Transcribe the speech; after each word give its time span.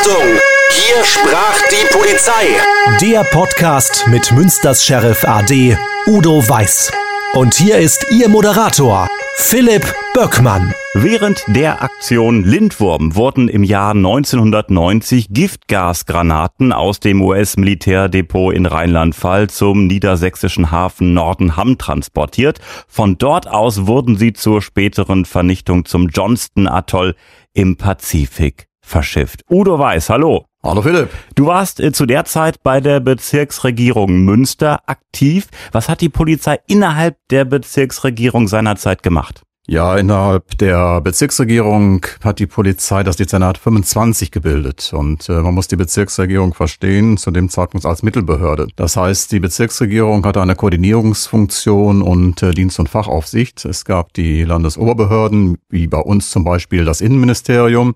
Achtung! 0.00 0.22
Hier 0.70 1.04
sprach 1.04 1.60
die 1.70 1.92
Polizei. 1.92 2.56
Der 3.02 3.22
Podcast 3.24 4.06
mit 4.08 4.32
Münsters 4.32 4.82
Sheriff 4.82 5.26
AD 5.26 5.76
Udo 6.06 6.48
Weiß. 6.48 6.90
Und 7.34 7.52
hier 7.52 7.76
ist 7.76 8.06
Ihr 8.10 8.30
Moderator, 8.30 9.08
Philipp 9.36 9.94
Böckmann. 10.14 10.72
Während 10.94 11.44
der 11.48 11.82
Aktion 11.82 12.44
Lindwurm 12.44 13.14
wurden 13.14 13.48
im 13.48 13.62
Jahr 13.62 13.90
1990 13.90 15.26
Giftgasgranaten 15.28 16.72
aus 16.72 17.00
dem 17.00 17.20
US-Militärdepot 17.20 18.54
in 18.54 18.64
Rheinland-Pfalz 18.64 19.54
zum 19.54 19.86
niedersächsischen 19.86 20.70
Hafen 20.70 21.12
Nordenham 21.12 21.76
transportiert. 21.76 22.58
Von 22.88 23.18
dort 23.18 23.48
aus 23.48 23.86
wurden 23.86 24.16
sie 24.16 24.32
zur 24.32 24.62
späteren 24.62 25.26
Vernichtung 25.26 25.84
zum 25.84 26.08
Johnston-Atoll 26.08 27.16
im 27.52 27.76
Pazifik 27.76 28.69
verschifft. 28.90 29.44
Udo 29.48 29.78
Weiß, 29.78 30.10
hallo. 30.10 30.44
Hallo 30.62 30.82
Philipp. 30.82 31.08
Du 31.34 31.46
warst 31.46 31.80
äh, 31.80 31.92
zu 31.92 32.04
der 32.04 32.26
Zeit 32.26 32.62
bei 32.62 32.80
der 32.80 33.00
Bezirksregierung 33.00 34.24
Münster 34.24 34.80
aktiv. 34.86 35.48
Was 35.72 35.88
hat 35.88 36.02
die 36.02 36.10
Polizei 36.10 36.58
innerhalb 36.66 37.16
der 37.30 37.46
Bezirksregierung 37.46 38.46
seinerzeit 38.46 39.02
gemacht? 39.02 39.42
Ja, 39.66 39.96
innerhalb 39.96 40.58
der 40.58 41.00
Bezirksregierung 41.00 42.04
hat 42.24 42.40
die 42.40 42.48
Polizei 42.48 43.04
das 43.04 43.16
Dezernat 43.16 43.56
25 43.56 44.32
gebildet 44.32 44.90
und 44.92 45.28
äh, 45.28 45.40
man 45.40 45.54
muss 45.54 45.68
die 45.68 45.76
Bezirksregierung 45.76 46.54
verstehen, 46.54 47.16
zu 47.16 47.30
dem 47.30 47.48
Zeitpunkt 47.48 47.86
als 47.86 48.02
Mittelbehörde. 48.02 48.66
Das 48.74 48.96
heißt, 48.96 49.30
die 49.30 49.38
Bezirksregierung 49.38 50.26
hatte 50.26 50.42
eine 50.42 50.56
Koordinierungsfunktion 50.56 52.02
und 52.02 52.42
äh, 52.42 52.50
Dienst- 52.50 52.80
und 52.80 52.88
Fachaufsicht. 52.88 53.64
Es 53.64 53.84
gab 53.84 54.12
die 54.14 54.42
Landesoberbehörden, 54.42 55.58
wie 55.68 55.86
bei 55.86 56.00
uns 56.00 56.30
zum 56.30 56.42
Beispiel 56.42 56.84
das 56.84 57.00
Innenministerium 57.00 57.94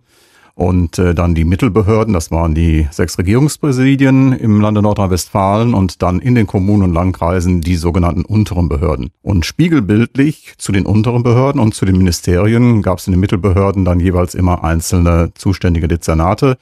und 0.54 0.98
äh, 0.98 1.14
dann 1.14 1.34
die 1.34 1.44
Mittelbehörden, 1.44 2.14
das 2.14 2.30
waren 2.30 2.54
die 2.54 2.86
sechs 2.92 3.18
Regierungspräsidien 3.18 4.32
im 4.32 4.60
Lande 4.60 4.82
Nordrhein-Westfalen 4.82 5.74
und 5.74 6.00
dann 6.02 6.20
in 6.20 6.36
den 6.36 6.46
Kommunen 6.46 6.84
und 6.84 6.94
Landkreisen 6.94 7.60
die 7.60 7.76
sogenannten 7.76 8.24
unteren 8.24 8.68
Behörden. 8.68 9.10
Und 9.22 9.44
spiegelbildlich 9.44 10.54
zu 10.56 10.70
den 10.70 10.86
unteren 10.86 11.24
Behörden 11.24 11.60
und 11.60 11.74
zu 11.74 11.84
den 11.84 11.96
Ministerien 11.96 12.82
gab 12.82 12.98
es 12.98 13.06
in 13.06 13.12
den 13.12 13.20
Mittelbehörden 13.20 13.84
dann 13.84 13.98
jeweils 13.98 14.34
immer 14.34 14.62
einzelne 14.62 15.32
zuständige 15.34 15.88
Dezernate, 15.88 16.56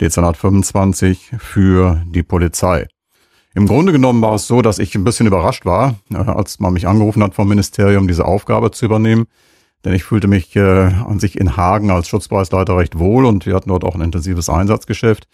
Dezernat 0.00 0.36
25 0.36 1.32
für 1.38 2.02
die 2.06 2.24
Polizei. 2.24 2.88
Im 3.54 3.66
Grunde 3.66 3.92
genommen 3.92 4.20
war 4.20 4.34
es 4.34 4.46
so, 4.46 4.60
dass 4.60 4.78
ich 4.78 4.94
ein 4.96 5.04
bisschen 5.04 5.26
überrascht 5.26 5.64
war, 5.64 5.94
äh, 6.12 6.16
als 6.16 6.58
man 6.58 6.72
mich 6.72 6.88
angerufen 6.88 7.22
hat 7.22 7.34
vom 7.34 7.48
Ministerium, 7.48 8.08
diese 8.08 8.24
Aufgabe 8.24 8.72
zu 8.72 8.84
übernehmen 8.84 9.26
denn 9.86 9.94
ich 9.94 10.02
fühlte 10.02 10.26
mich 10.26 10.56
äh, 10.56 10.60
an 10.60 11.20
sich 11.20 11.38
in 11.38 11.56
Hagen 11.56 11.92
als 11.92 12.08
Schutzpreisleiter 12.08 12.76
recht 12.76 12.98
wohl 12.98 13.24
und 13.24 13.46
wir 13.46 13.54
hatten 13.54 13.68
dort 13.68 13.84
auch 13.84 13.94
ein 13.94 14.00
intensives 14.00 14.50
Einsatzgeschäft. 14.50 15.28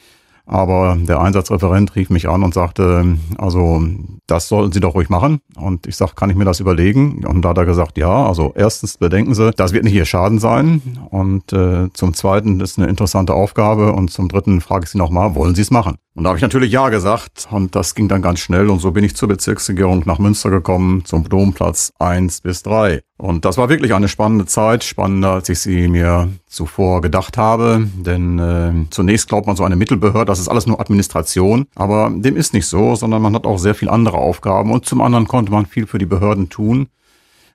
Aber 0.44 0.98
der 1.00 1.20
Einsatzreferent 1.20 1.94
rief 1.94 2.10
mich 2.10 2.28
an 2.28 2.42
und 2.42 2.52
sagte, 2.52 3.16
also 3.38 3.82
das 4.26 4.48
sollten 4.48 4.72
Sie 4.72 4.80
doch 4.80 4.94
ruhig 4.94 5.08
machen. 5.08 5.40
Und 5.56 5.86
ich 5.86 5.96
sag, 5.96 6.16
kann 6.16 6.30
ich 6.30 6.36
mir 6.36 6.44
das 6.44 6.58
überlegen? 6.60 7.24
Und 7.24 7.42
da 7.42 7.50
hat 7.50 7.58
er 7.58 7.64
gesagt, 7.64 7.96
ja, 7.96 8.26
also 8.26 8.52
erstens 8.56 8.98
bedenken 8.98 9.34
Sie, 9.34 9.52
das 9.52 9.72
wird 9.72 9.84
nicht 9.84 9.94
Ihr 9.94 10.04
Schaden 10.04 10.40
sein. 10.40 10.82
Und 11.10 11.52
äh, 11.52 11.90
zum 11.92 12.12
Zweiten 12.12 12.60
ist 12.60 12.76
eine 12.76 12.88
interessante 12.88 13.34
Aufgabe. 13.34 13.92
Und 13.92 14.10
zum 14.10 14.28
Dritten 14.28 14.60
frage 14.60 14.84
ich 14.84 14.90
Sie 14.90 14.98
nochmal, 14.98 15.36
wollen 15.36 15.54
Sie 15.54 15.62
es 15.62 15.70
machen? 15.70 15.96
Und 16.14 16.24
da 16.24 16.28
habe 16.28 16.38
ich 16.38 16.42
natürlich 16.42 16.72
Ja 16.72 16.90
gesagt. 16.90 17.48
Und 17.50 17.74
das 17.74 17.94
ging 17.94 18.08
dann 18.08 18.20
ganz 18.20 18.40
schnell. 18.40 18.68
Und 18.68 18.80
so 18.80 18.90
bin 18.90 19.02
ich 19.02 19.16
zur 19.16 19.28
Bezirksregierung 19.28 20.02
nach 20.04 20.18
Münster 20.18 20.50
gekommen, 20.50 21.04
zum 21.06 21.28
Domplatz 21.28 21.92
eins 21.98 22.42
bis 22.42 22.62
drei. 22.62 23.00
Und 23.16 23.44
das 23.44 23.56
war 23.56 23.70
wirklich 23.70 23.94
eine 23.94 24.08
spannende 24.08 24.44
Zeit, 24.44 24.84
spannender, 24.84 25.30
als 25.30 25.48
ich 25.48 25.60
sie 25.60 25.88
mir 25.88 26.28
zuvor 26.46 27.00
gedacht 27.00 27.38
habe. 27.38 27.86
Denn 27.96 28.38
äh, 28.38 28.72
zunächst 28.90 29.28
glaubt 29.28 29.46
man 29.46 29.56
so 29.56 29.64
eine 29.64 29.76
Mittelbehörde, 29.76 30.26
das 30.26 30.38
ist 30.38 30.48
alles 30.48 30.66
nur 30.66 30.80
Administration. 30.80 31.66
Aber 31.74 32.10
dem 32.14 32.36
ist 32.36 32.52
nicht 32.52 32.66
so, 32.66 32.94
sondern 32.94 33.22
man 33.22 33.34
hat 33.34 33.46
auch 33.46 33.58
sehr 33.58 33.74
viel 33.74 33.88
andere 33.88 34.18
Aufgaben. 34.18 34.70
Und 34.70 34.84
zum 34.84 35.00
anderen 35.00 35.28
konnte 35.28 35.50
man 35.50 35.64
viel 35.64 35.86
für 35.86 35.98
die 35.98 36.06
Behörden 36.06 36.50
tun, 36.50 36.88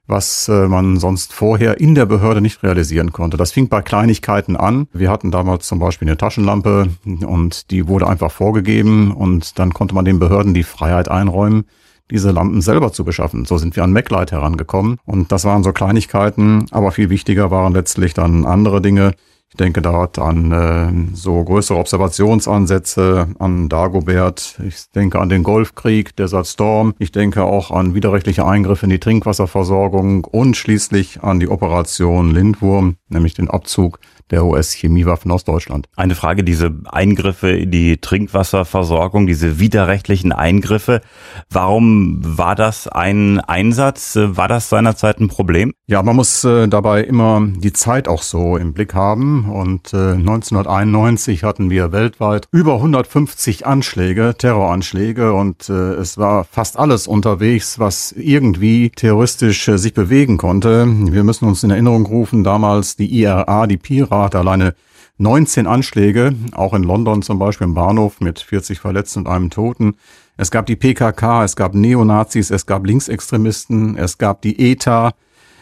was 0.08 0.48
äh, 0.48 0.68
man 0.68 0.98
sonst 0.98 1.34
vorher 1.34 1.80
in 1.80 1.94
der 1.94 2.06
Behörde 2.06 2.42
nicht 2.42 2.64
realisieren 2.64 3.12
konnte. 3.12 3.38
Das 3.38 3.52
fing 3.52 3.68
bei 3.68 3.82
Kleinigkeiten 3.82 4.56
an. 4.56 4.88
Wir 4.94 5.12
hatten 5.12 5.32
damals 5.32 5.68
zum 5.68 5.80
Beispiel 5.80 6.08
eine 6.08 6.18
Taschenlampe 6.18 6.90
und 7.06 7.72
die 7.72 7.88
wurde 7.88 8.08
einfach 8.08 8.32
vorgegeben 8.32 9.12
und 9.12 9.60
dann 9.60 9.74
konnte 9.74 9.94
man 9.94 10.06
den 10.06 10.20
Behörden 10.20 10.54
die 10.54 10.64
Freiheit 10.64 11.10
einräumen, 11.10 11.66
diese 12.10 12.32
Lampen 12.32 12.62
selber 12.62 12.94
zu 12.94 13.04
beschaffen. 13.04 13.46
So 13.46 13.58
sind 13.58 13.76
wir 13.76 13.84
an 13.84 13.92
MacLight 13.92 14.32
herangekommen. 14.32 14.98
Und 15.06 15.32
das 15.32 15.44
waren 15.44 15.64
so 15.64 15.74
Kleinigkeiten, 15.74 16.66
aber 16.72 16.92
viel 16.92 17.10
wichtiger 17.10 17.52
waren 17.52 17.74
letztlich 17.74 18.14
dann 18.14 18.46
andere 18.46 18.82
Dinge. 18.82 19.14
Ich 19.50 19.56
denke 19.56 19.82
dort 19.82 20.20
an 20.20 20.52
äh, 20.52 21.16
so 21.16 21.42
größere 21.42 21.78
Observationsansätze, 21.78 23.30
an 23.40 23.70
Dagobert. 23.70 24.60
Ich 24.68 24.92
denke 24.92 25.20
an 25.20 25.30
den 25.30 25.44
Golfkrieg, 25.44 26.14
Desert 26.18 26.48
Storm. 26.48 26.94
Ich 27.00 27.14
denke 27.14 27.44
auch 27.46 27.72
an 27.72 27.96
widerrechtliche 27.96 28.46
Eingriffe 28.46 28.88
in 28.88 28.90
die 28.90 29.00
Trinkwasserversorgung 29.00 30.26
und 30.26 30.58
schließlich 30.58 31.24
an 31.24 31.40
die 31.40 31.48
Operation 31.48 32.32
Lindwurm, 32.32 32.98
nämlich 33.10 33.34
den 33.34 33.50
Abzug 33.50 34.00
der 34.32 34.46
US-Chemiewaffen 34.46 35.32
aus 35.32 35.44
Deutschland. 35.44 35.88
Eine 35.96 36.16
Frage, 36.16 36.44
diese 36.44 36.76
Eingriffe 36.86 37.50
in 37.52 37.72
die 37.72 37.98
Trinkwasserversorgung, 37.98 39.26
diese 39.26 39.60
widerrechtlichen 39.60 40.32
Eingriffe, 40.32 41.02
warum 41.50 42.20
war 42.22 42.56
das 42.56 42.88
ein 42.88 43.40
Einsatz? 43.40 44.18
War 44.22 44.48
das 44.48 44.70
seinerzeit 44.70 45.20
ein 45.20 45.30
Problem? 45.30 45.74
Ja, 45.88 46.04
man 46.04 46.18
muss 46.18 46.44
äh, 46.44 46.68
dabei 46.68 47.04
immer 47.04 47.48
die 47.56 47.72
Zeit 47.72 48.08
auch 48.08 48.22
so 48.22 48.58
im 48.58 48.74
Blick 48.74 48.94
haben. 48.94 49.50
Und 49.50 49.94
äh, 49.94 50.14
1991 50.14 51.44
hatten 51.44 51.70
wir 51.70 51.94
weltweit 51.94 52.48
über 52.52 52.76
150 52.76 53.66
Anschläge, 53.66 54.36
Terroranschläge 54.38 55.34
und 55.34 55.70
äh, 55.70 55.94
es 55.94 56.18
war 56.18 56.44
fast 56.44 56.78
alles 56.78 57.08
unterwegs, 57.08 57.80
was 57.80 58.12
irgendwie 58.12 58.90
terroristisch 58.90 59.68
äh, 59.70 59.78
sich 59.78 59.94
bewegen 59.94 60.38
konnte. 60.38 60.86
Wir 60.88 61.24
müssen 61.24 61.46
uns 61.46 61.64
in 61.64 61.72
Erinnerung 61.72 62.06
rufen, 62.06 62.44
damals 62.44 62.97
die 62.98 63.08
IRA, 63.22 63.68
die 63.68 63.78
PIRA, 63.78 64.26
hatte 64.26 64.40
alleine 64.40 64.76
19 65.20 65.66
Anschläge, 65.66 66.36
auch 66.52 66.74
in 66.74 66.84
London 66.84 67.22
zum 67.22 67.40
Beispiel 67.40 67.66
im 67.66 67.74
Bahnhof 67.74 68.20
mit 68.20 68.40
40 68.40 68.80
Verletzten 68.80 69.20
und 69.20 69.28
einem 69.28 69.50
Toten. 69.50 69.96
Es 70.38 70.52
gab 70.52 70.68
die 70.68 70.76
PKK, 70.76 71.44
es 71.44 71.56
gab 71.56 71.74
Neonazis, 71.74 72.52
es 72.52 72.68
gab 72.68 72.86
Linksextremisten, 72.86 73.98
es 73.98 74.20
gab 74.20 74.44
die 74.44 74.72
ETA, 74.72 75.14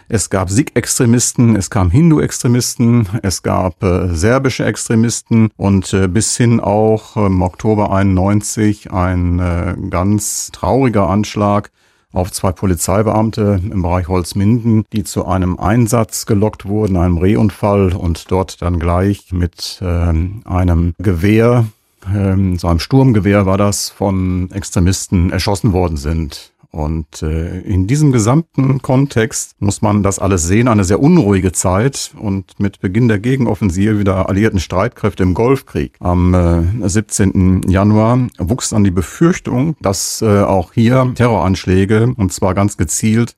es 0.08 0.30
gab 0.30 0.50
Sikh-Extremisten, 0.50 1.56
es 1.56 1.70
kam 1.70 1.90
Hindu-Extremisten, 1.90 3.08
es 3.24 3.42
gab 3.42 3.82
äh, 3.82 4.14
serbische 4.14 4.66
Extremisten 4.66 5.50
und 5.58 5.94
äh, 5.94 6.08
bis 6.08 6.36
hin 6.38 6.60
auch 6.60 7.16
im 7.18 7.42
Oktober 7.42 7.92
91 7.92 8.92
ein 8.92 9.40
äh, 9.40 9.76
ganz 9.90 10.52
trauriger 10.52 11.10
Anschlag 11.10 11.72
auf 12.16 12.32
zwei 12.32 12.52
Polizeibeamte 12.52 13.62
im 13.64 13.82
Bereich 13.82 14.08
Holzminden, 14.08 14.86
die 14.94 15.04
zu 15.04 15.26
einem 15.26 15.60
Einsatz 15.60 16.26
gelockt 16.26 16.66
wurden, 16.66 16.98
einem 16.98 17.18
Rehunfall 17.18 17.94
und 17.94 18.32
dort 18.32 18.62
dann 18.62 18.80
gleich 18.80 19.32
mit 19.32 19.80
ähm, 19.82 20.42
einem 20.46 20.94
Gewehr, 20.98 21.66
ähm, 22.14 22.58
so 22.58 22.68
einem 22.68 22.80
Sturmgewehr 22.80 23.46
war 23.46 23.58
das, 23.58 23.90
von 23.90 24.50
Extremisten 24.52 25.32
erschossen 25.32 25.74
worden 25.74 25.98
sind. 25.98 26.52
Und 26.72 27.22
äh, 27.22 27.60
in 27.62 27.88
diesem 27.88 28.12
gesamten 28.12 28.82
Kontext 28.82 29.56
muss 29.60 29.82
man 29.82 30.04
das 30.04 30.20
alles 30.20 30.44
sehen, 30.44 30.68
eine 30.68 30.84
sehr 30.84 31.00
unruhige 31.00 31.52
Zeit 31.52 32.12
und 32.18 32.60
mit 32.60 32.80
Beginn 32.80 33.08
der 33.08 33.20
Gegenoffensive 33.20 34.04
der 34.04 34.30
alliierten 34.30 34.60
Streitkräfte 34.60 35.24
im 35.24 35.34
Golfkrieg 35.34 35.94
am 36.00 36.34
äh, 36.34 36.90
17. 36.90 37.64
Januar 37.68 38.28
wuchs 38.38 38.70
dann 38.70 38.84
die 38.84 38.92
Befürchtung, 38.92 39.76
dass 39.82 40.22
äh, 40.22 40.42
auch 40.42 40.74
hier 40.74 41.12
Terroranschläge, 41.16 42.14
und 42.16 42.34
zwar 42.34 42.54
ganz 42.54 42.78
gezielt, 42.78 43.36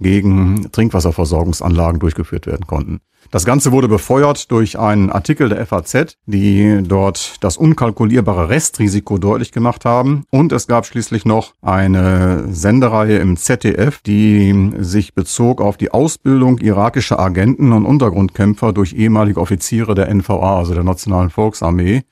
gegen 0.00 0.70
Trinkwasserversorgungsanlagen 0.72 2.00
durchgeführt 2.00 2.46
werden 2.46 2.66
konnten. 2.66 3.00
Das 3.30 3.44
Ganze 3.44 3.70
wurde 3.70 3.86
befeuert 3.86 4.50
durch 4.50 4.78
einen 4.78 5.10
Artikel 5.10 5.48
der 5.48 5.64
FAZ, 5.64 6.16
die 6.26 6.80
dort 6.82 7.36
das 7.44 7.56
unkalkulierbare 7.56 8.48
Restrisiko 8.48 9.18
deutlich 9.18 9.52
gemacht 9.52 9.84
haben. 9.84 10.24
Und 10.30 10.52
es 10.52 10.66
gab 10.66 10.86
schließlich 10.86 11.24
noch 11.24 11.54
eine 11.62 12.52
Sendereihe 12.52 13.18
im 13.18 13.36
ZDF, 13.36 14.00
die 14.02 14.72
sich 14.78 15.14
bezog 15.14 15.60
auf 15.60 15.76
die 15.76 15.92
Ausbildung 15.92 16.58
irakischer 16.58 17.20
Agenten 17.20 17.72
und 17.72 17.84
Untergrundkämpfer 17.86 18.72
durch 18.72 18.94
ehemalige 18.94 19.40
Offiziere 19.40 19.94
der 19.94 20.12
NVA, 20.12 20.58
also 20.58 20.74
der 20.74 20.84
Nationalen 20.84 21.30
Volksarmee. 21.30 22.02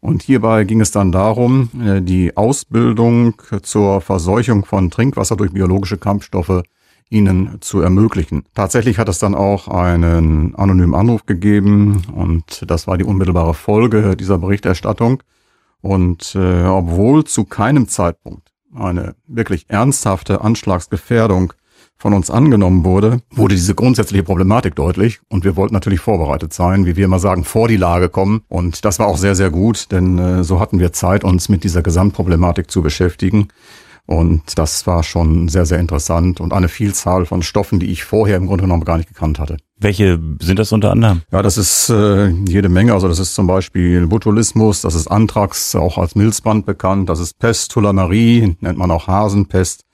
Und 0.00 0.22
hierbei 0.22 0.64
ging 0.64 0.80
es 0.80 0.90
dann 0.90 1.12
darum, 1.12 1.70
äh, 1.80 2.02
die 2.02 2.36
Ausbildung 2.36 3.40
zur 3.62 4.00
Verseuchung 4.00 4.64
von 4.64 4.90
Trinkwasser 4.90 5.36
durch 5.36 5.52
biologische 5.52 5.96
Kampfstoffe 5.96 6.62
ihnen 7.14 7.58
zu 7.60 7.80
ermöglichen. 7.80 8.44
Tatsächlich 8.54 8.98
hat 8.98 9.08
es 9.08 9.18
dann 9.18 9.34
auch 9.34 9.68
einen 9.68 10.54
anonymen 10.56 10.94
Anruf 10.94 11.24
gegeben 11.24 12.02
und 12.14 12.64
das 12.66 12.86
war 12.86 12.98
die 12.98 13.04
unmittelbare 13.04 13.54
Folge 13.54 14.16
dieser 14.16 14.38
Berichterstattung. 14.38 15.22
Und 15.80 16.34
äh, 16.34 16.64
obwohl 16.64 17.24
zu 17.24 17.44
keinem 17.44 17.88
Zeitpunkt 17.88 18.50
eine 18.74 19.14
wirklich 19.26 19.66
ernsthafte 19.68 20.40
Anschlagsgefährdung 20.40 21.52
von 21.96 22.12
uns 22.12 22.30
angenommen 22.30 22.84
wurde, 22.84 23.20
wurde 23.30 23.54
diese 23.54 23.74
grundsätzliche 23.74 24.24
Problematik 24.24 24.74
deutlich 24.74 25.20
und 25.28 25.44
wir 25.44 25.56
wollten 25.56 25.74
natürlich 25.74 26.00
vorbereitet 26.00 26.52
sein, 26.52 26.84
wie 26.86 26.96
wir 26.96 27.04
immer 27.04 27.20
sagen, 27.20 27.44
vor 27.44 27.68
die 27.68 27.76
Lage 27.76 28.08
kommen 28.08 28.42
und 28.48 28.84
das 28.84 28.98
war 28.98 29.06
auch 29.06 29.18
sehr, 29.18 29.34
sehr 29.34 29.50
gut, 29.50 29.92
denn 29.92 30.18
äh, 30.18 30.44
so 30.44 30.58
hatten 30.58 30.80
wir 30.80 30.92
Zeit, 30.92 31.22
uns 31.22 31.48
mit 31.48 31.62
dieser 31.64 31.82
Gesamtproblematik 31.82 32.70
zu 32.70 32.82
beschäftigen. 32.82 33.48
Und 34.06 34.58
das 34.58 34.86
war 34.86 35.02
schon 35.02 35.48
sehr, 35.48 35.64
sehr 35.64 35.78
interessant 35.78 36.40
und 36.40 36.52
eine 36.52 36.68
Vielzahl 36.68 37.24
von 37.24 37.42
Stoffen, 37.42 37.80
die 37.80 37.90
ich 37.90 38.04
vorher 38.04 38.36
im 38.36 38.46
Grunde 38.46 38.64
genommen 38.64 38.84
gar 38.84 38.98
nicht 38.98 39.08
gekannt 39.08 39.38
hatte. 39.38 39.56
Welche 39.78 40.20
sind 40.40 40.58
das 40.58 40.72
unter 40.72 40.90
anderem? 40.90 41.22
Ja, 41.32 41.40
das 41.42 41.56
ist 41.56 41.88
äh, 41.88 42.28
jede 42.28 42.68
Menge. 42.68 42.92
Also 42.92 43.08
das 43.08 43.18
ist 43.18 43.34
zum 43.34 43.46
Beispiel 43.46 44.06
Botulismus, 44.06 44.82
das 44.82 44.94
ist 44.94 45.08
Anthrax, 45.08 45.74
auch 45.74 45.96
als 45.96 46.14
Milzband 46.16 46.66
bekannt. 46.66 47.08
Das 47.08 47.18
ist 47.18 47.38
Pest, 47.38 47.70
Tullamarie, 47.70 48.56
nennt 48.60 48.78
man 48.78 48.90
auch 48.90 49.06
Hasenpest. 49.06 49.84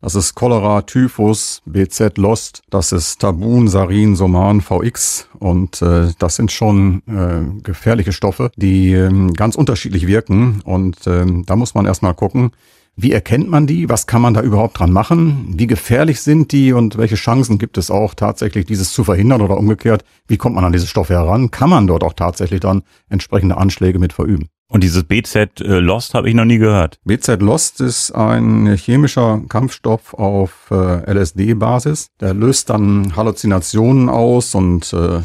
Das 0.00 0.16
ist 0.16 0.34
Cholera, 0.34 0.82
Typhus, 0.82 1.62
BZ 1.64 2.18
Lost, 2.18 2.62
das 2.68 2.90
ist 2.90 3.20
Tabun, 3.20 3.68
Sarin, 3.68 4.16
Soman, 4.16 4.60
VX 4.60 5.28
und 5.38 5.80
äh, 5.80 6.10
das 6.18 6.34
sind 6.34 6.50
schon 6.50 7.02
äh, 7.06 7.62
gefährliche 7.62 8.12
Stoffe, 8.12 8.50
die 8.56 8.94
äh, 8.94 9.32
ganz 9.34 9.54
unterschiedlich 9.54 10.08
wirken 10.08 10.60
und 10.64 11.06
äh, 11.06 11.24
da 11.46 11.54
muss 11.54 11.76
man 11.76 11.86
erstmal 11.86 12.14
gucken, 12.14 12.50
wie 12.94 13.12
erkennt 13.12 13.48
man 13.48 13.66
die? 13.66 13.88
Was 13.88 14.06
kann 14.06 14.20
man 14.20 14.34
da 14.34 14.42
überhaupt 14.42 14.78
dran 14.78 14.92
machen? 14.92 15.54
Wie 15.56 15.66
gefährlich 15.66 16.20
sind 16.20 16.52
die 16.52 16.72
und 16.72 16.98
welche 16.98 17.14
Chancen 17.14 17.58
gibt 17.58 17.78
es 17.78 17.90
auch 17.90 18.14
tatsächlich, 18.14 18.66
dieses 18.66 18.92
zu 18.92 19.02
verhindern 19.02 19.40
oder 19.40 19.56
umgekehrt? 19.56 20.04
Wie 20.28 20.36
kommt 20.36 20.54
man 20.54 20.64
an 20.64 20.72
diese 20.72 20.86
Stoffe 20.86 21.14
heran? 21.14 21.50
Kann 21.50 21.70
man 21.70 21.86
dort 21.86 22.04
auch 22.04 22.12
tatsächlich 22.12 22.60
dann 22.60 22.82
entsprechende 23.08 23.56
Anschläge 23.56 23.98
mit 23.98 24.12
verüben? 24.12 24.48
Und 24.68 24.82
dieses 24.82 25.04
BZ 25.04 25.60
äh, 25.60 25.80
Lost 25.80 26.14
habe 26.14 26.28
ich 26.28 26.34
noch 26.34 26.44
nie 26.44 26.58
gehört. 26.58 26.98
BZ 27.04 27.40
Lost 27.42 27.80
ist 27.80 28.10
ein 28.12 28.74
chemischer 28.76 29.42
Kampfstoff 29.48 30.14
auf 30.14 30.70
äh, 30.70 31.12
LSD-Basis. 31.12 32.08
Der 32.20 32.34
löst 32.34 32.70
dann 32.70 33.16
Halluzinationen 33.16 34.08
aus 34.08 34.54
und 34.54 34.92
äh, 34.92 35.20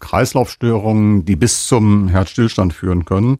Kreislaufstörungen, 0.00 1.24
die 1.24 1.36
bis 1.36 1.66
zum 1.66 2.08
Herzstillstand 2.08 2.72
führen 2.72 3.04
können. 3.04 3.38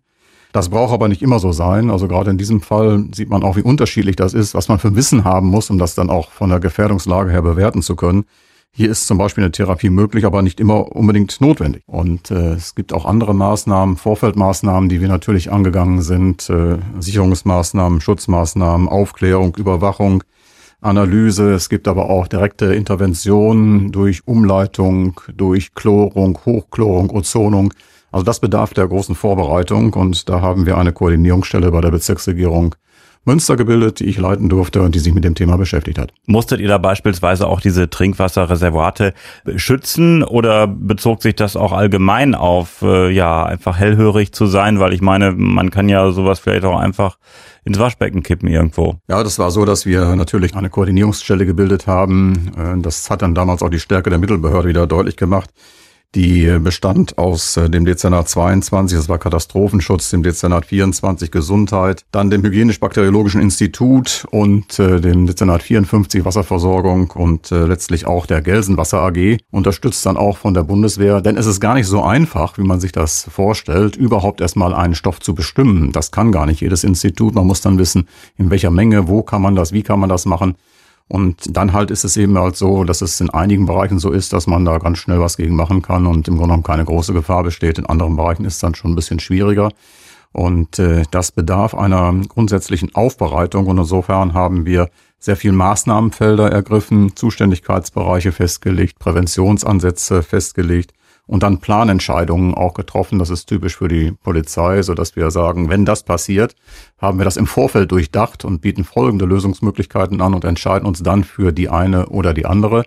Das 0.52 0.70
braucht 0.70 0.92
aber 0.92 1.08
nicht 1.08 1.22
immer 1.22 1.38
so 1.38 1.52
sein. 1.52 1.90
Also 1.90 2.08
gerade 2.08 2.30
in 2.30 2.38
diesem 2.38 2.60
Fall 2.60 3.04
sieht 3.14 3.28
man 3.28 3.42
auch, 3.42 3.56
wie 3.56 3.62
unterschiedlich 3.62 4.16
das 4.16 4.32
ist, 4.34 4.54
was 4.54 4.68
man 4.68 4.78
für 4.78 4.96
Wissen 4.96 5.24
haben 5.24 5.48
muss, 5.48 5.70
um 5.70 5.78
das 5.78 5.94
dann 5.94 6.10
auch 6.10 6.30
von 6.30 6.50
der 6.50 6.60
Gefährdungslage 6.60 7.30
her 7.30 7.42
bewerten 7.42 7.82
zu 7.82 7.96
können. 7.96 8.24
Hier 8.72 8.90
ist 8.90 9.06
zum 9.06 9.18
Beispiel 9.18 9.42
eine 9.42 9.50
Therapie 9.50 9.90
möglich, 9.90 10.24
aber 10.24 10.40
nicht 10.42 10.60
immer 10.60 10.94
unbedingt 10.94 11.40
notwendig. 11.40 11.82
Und 11.86 12.30
äh, 12.30 12.52
es 12.52 12.74
gibt 12.74 12.92
auch 12.92 13.06
andere 13.06 13.34
Maßnahmen, 13.34 13.96
Vorfeldmaßnahmen, 13.96 14.88
die 14.88 15.00
wir 15.00 15.08
natürlich 15.08 15.50
angegangen 15.50 16.00
sind, 16.00 16.48
äh, 16.48 16.78
Sicherungsmaßnahmen, 16.98 18.00
Schutzmaßnahmen, 18.00 18.88
Aufklärung, 18.88 19.56
Überwachung, 19.56 20.22
Analyse. 20.80 21.52
Es 21.54 21.68
gibt 21.68 21.88
aber 21.88 22.08
auch 22.08 22.28
direkte 22.28 22.66
Interventionen 22.66 23.90
durch 23.90 24.28
Umleitung, 24.28 25.20
durch 25.34 25.74
Chlorung, 25.74 26.38
Hochchlorung, 26.46 27.10
Ozonung. 27.10 27.74
Also 28.19 28.25
das 28.25 28.41
bedarf 28.41 28.75
der 28.75 28.88
großen 28.88 29.15
Vorbereitung 29.15 29.94
und 29.94 30.29
da 30.29 30.41
haben 30.41 30.67
wir 30.67 30.76
eine 30.76 30.93
Koordinierungsstelle 30.93 31.70
bei 31.70 31.81
der 31.81 31.93
Bezirksregierung 31.93 32.75
Münster 33.25 33.55
gebildet, 33.55 34.00
die 34.00 34.06
ich 34.06 34.19
leiten 34.19 34.49
durfte 34.49 34.82
und 34.82 34.97
die 34.97 34.99
sich 34.99 35.15
mit 35.15 35.23
dem 35.23 35.37
Thema 35.37 35.56
beschäftigt 35.56 35.99
hat. 35.99 36.12
Musstet 36.26 36.59
ihr 36.59 36.67
da 36.67 36.79
beispielsweise 36.79 37.47
auch 37.47 37.61
diese 37.61 37.88
Trinkwasserreservate 37.88 39.15
schützen 39.55 40.25
oder 40.25 40.67
bezog 40.67 41.23
sich 41.23 41.37
das 41.37 41.55
auch 41.55 41.73
allgemein 41.73 42.35
auf, 42.35 42.82
äh, 42.82 43.09
ja, 43.11 43.44
einfach 43.44 43.79
hellhörig 43.79 44.32
zu 44.32 44.47
sein? 44.47 44.81
Weil 44.81 44.94
ich 44.94 45.00
meine, 45.00 45.31
man 45.31 45.70
kann 45.70 45.88
ja 45.88 46.11
sowas 46.11 46.41
vielleicht 46.41 46.65
auch 46.65 46.76
einfach 46.76 47.19
ins 47.65 47.79
Waschbecken 47.79 48.25
kippen 48.25 48.49
irgendwo. 48.49 48.97
Ja, 49.06 49.23
das 49.23 49.38
war 49.38 49.53
so, 49.53 49.65
dass 49.65 49.87
wir 49.87 50.17
natürlich 50.17 50.56
eine 50.56 50.70
Koordinierungsstelle 50.70 51.47
gebildet 51.47 51.87
haben. 51.87 52.50
Äh, 52.56 52.82
das 52.82 53.11
hat 53.11 53.23
dann 53.23 53.37
damals 53.37 53.62
auch 53.62 53.70
die 53.70 53.79
Stärke 53.79 54.11
der 54.11 54.19
Mittelbehörde 54.19 54.69
wieder 54.69 54.88
deutlich 54.88 55.17
gemacht 55.17 55.50
die 56.14 56.58
bestand 56.60 57.19
aus 57.19 57.56
äh, 57.58 57.69
dem 57.69 57.84
Dezernat 57.84 58.28
22, 58.28 58.96
das 58.96 59.08
war 59.08 59.19
Katastrophenschutz, 59.19 60.10
dem 60.10 60.22
Dezernat 60.22 60.64
24 60.66 61.31
Gesundheit, 61.31 62.05
dann 62.12 62.31
dem 62.31 62.43
Hygienisch-Bakteriologischen 62.43 63.43
Institut 63.43 64.26
und 64.31 64.78
äh, 64.78 65.00
dem 65.00 65.26
Dezernat 65.26 65.62
54 65.62 66.25
Wasserversorgung 66.25 67.10
und 67.10 67.52
äh, 67.52 67.66
letztlich 67.66 68.06
auch 68.06 68.25
der 68.25 68.40
Gelsenwasser 68.40 69.00
AG, 69.00 69.38
unterstützt 69.50 70.06
dann 70.06 70.16
auch 70.16 70.38
von 70.38 70.55
der 70.55 70.62
Bundeswehr, 70.62 71.20
denn 71.20 71.37
es 71.37 71.46
ist 71.46 71.60
gar 71.60 71.75
nicht 71.75 71.87
so 71.87 72.02
einfach, 72.02 72.56
wie 72.56 72.64
man 72.64 72.81
sich 72.81 72.93
das 72.93 73.28
vorstellt, 73.31 73.96
überhaupt 73.96 74.40
erstmal 74.40 74.75
einen 74.75 74.94
Stoff 74.94 75.20
zu 75.20 75.34
bestimmen. 75.34 75.93
Das 75.93 76.10
kann 76.10 76.32
gar 76.32 76.46
nicht 76.46 76.62
jedes 76.62 76.84
Institut, 76.84 77.34
man 77.34 77.46
muss 77.46 77.60
dann 77.60 77.78
wissen, 77.78 78.08
in 78.38 78.50
welcher 78.50 78.70
Menge, 78.70 79.08
wo 79.08 79.22
kann 79.22 79.43
man 79.43 79.55
das, 79.55 79.72
wie 79.72 79.82
kann 79.82 80.00
man 80.00 80.08
das 80.08 80.25
machen. 80.25 80.56
Und 81.08 81.56
dann 81.56 81.72
halt 81.72 81.90
ist 81.90 82.05
es 82.05 82.16
eben 82.19 82.37
halt 82.38 82.56
so, 82.56 82.84
dass 82.84 83.00
es 83.00 83.20
in 83.20 83.31
einigen 83.31 83.64
Bereichen 83.64 83.99
so 83.99 84.10
ist, 84.10 84.32
dass 84.34 84.46
man 84.46 84.64
da 84.64 84.78
ganz 84.78 84.99
schnell 84.99 85.20
was 85.20 85.38
gegen 85.38 85.56
machen 85.56 85.81
kann 85.81 86.06
und 86.06 86.28
im 86.28 86.34
Grunde 86.34 86.49
genommen 86.49 86.62
keine 86.62 86.84
große 86.84 87.14
Gefahr 87.14 87.43
besteht. 87.43 87.78
In 87.78 87.87
anderen 87.87 88.16
Bereichen 88.16 88.44
ist 88.44 88.55
es 88.55 88.60
dann 88.60 88.75
schon 88.75 88.93
ein 88.93 88.96
bisschen 88.96 89.19
schwieriger. 89.19 89.70
Und 90.32 90.78
äh, 90.78 91.05
das 91.10 91.32
bedarf 91.32 91.75
einer 91.75 92.12
grundsätzlichen 92.28 92.94
Aufbereitung. 92.94 93.66
Und 93.66 93.78
insofern 93.78 94.34
haben 94.34 94.66
wir 94.66 94.90
sehr 95.19 95.37
viel 95.37 95.52
Maßnahmenfelder 95.52 96.52
ergriffen, 96.52 97.16
Zuständigkeitsbereiche 97.16 98.31
festgelegt, 98.31 98.99
Präventionsansätze 98.99 100.22
festgelegt 100.22 100.93
und 101.28 101.44
dann 101.44 101.58
Planentscheidungen 101.58 102.54
auch 102.54 102.75
getroffen. 102.75 103.20
Das 103.20 103.30
ist 103.30 103.46
typisch 103.46 103.76
für 103.76 103.86
die 103.86 104.10
Polizei, 104.10 104.82
so 104.82 104.94
dass 104.94 105.14
wir 105.14 105.30
sagen, 105.30 105.69
wenn 105.69 105.84
das 105.84 106.02
passiert, 106.02 106.56
haben 106.98 107.19
wir 107.19 107.25
das 107.25 107.36
im 107.36 107.46
Vorfeld 107.46 107.92
durchdacht 107.92 108.44
und 108.44 108.60
bieten 108.60 108.82
folgende 108.82 109.26
Lösungsmöglichkeiten 109.26 110.20
an 110.20 110.34
und 110.34 110.44
entscheiden 110.44 110.88
uns 110.88 111.02
dann 111.02 111.22
für 111.22 111.52
die 111.52 111.69
eine 111.69 112.08
oder 112.08 112.34
die 112.34 112.46
andere. 112.46 112.82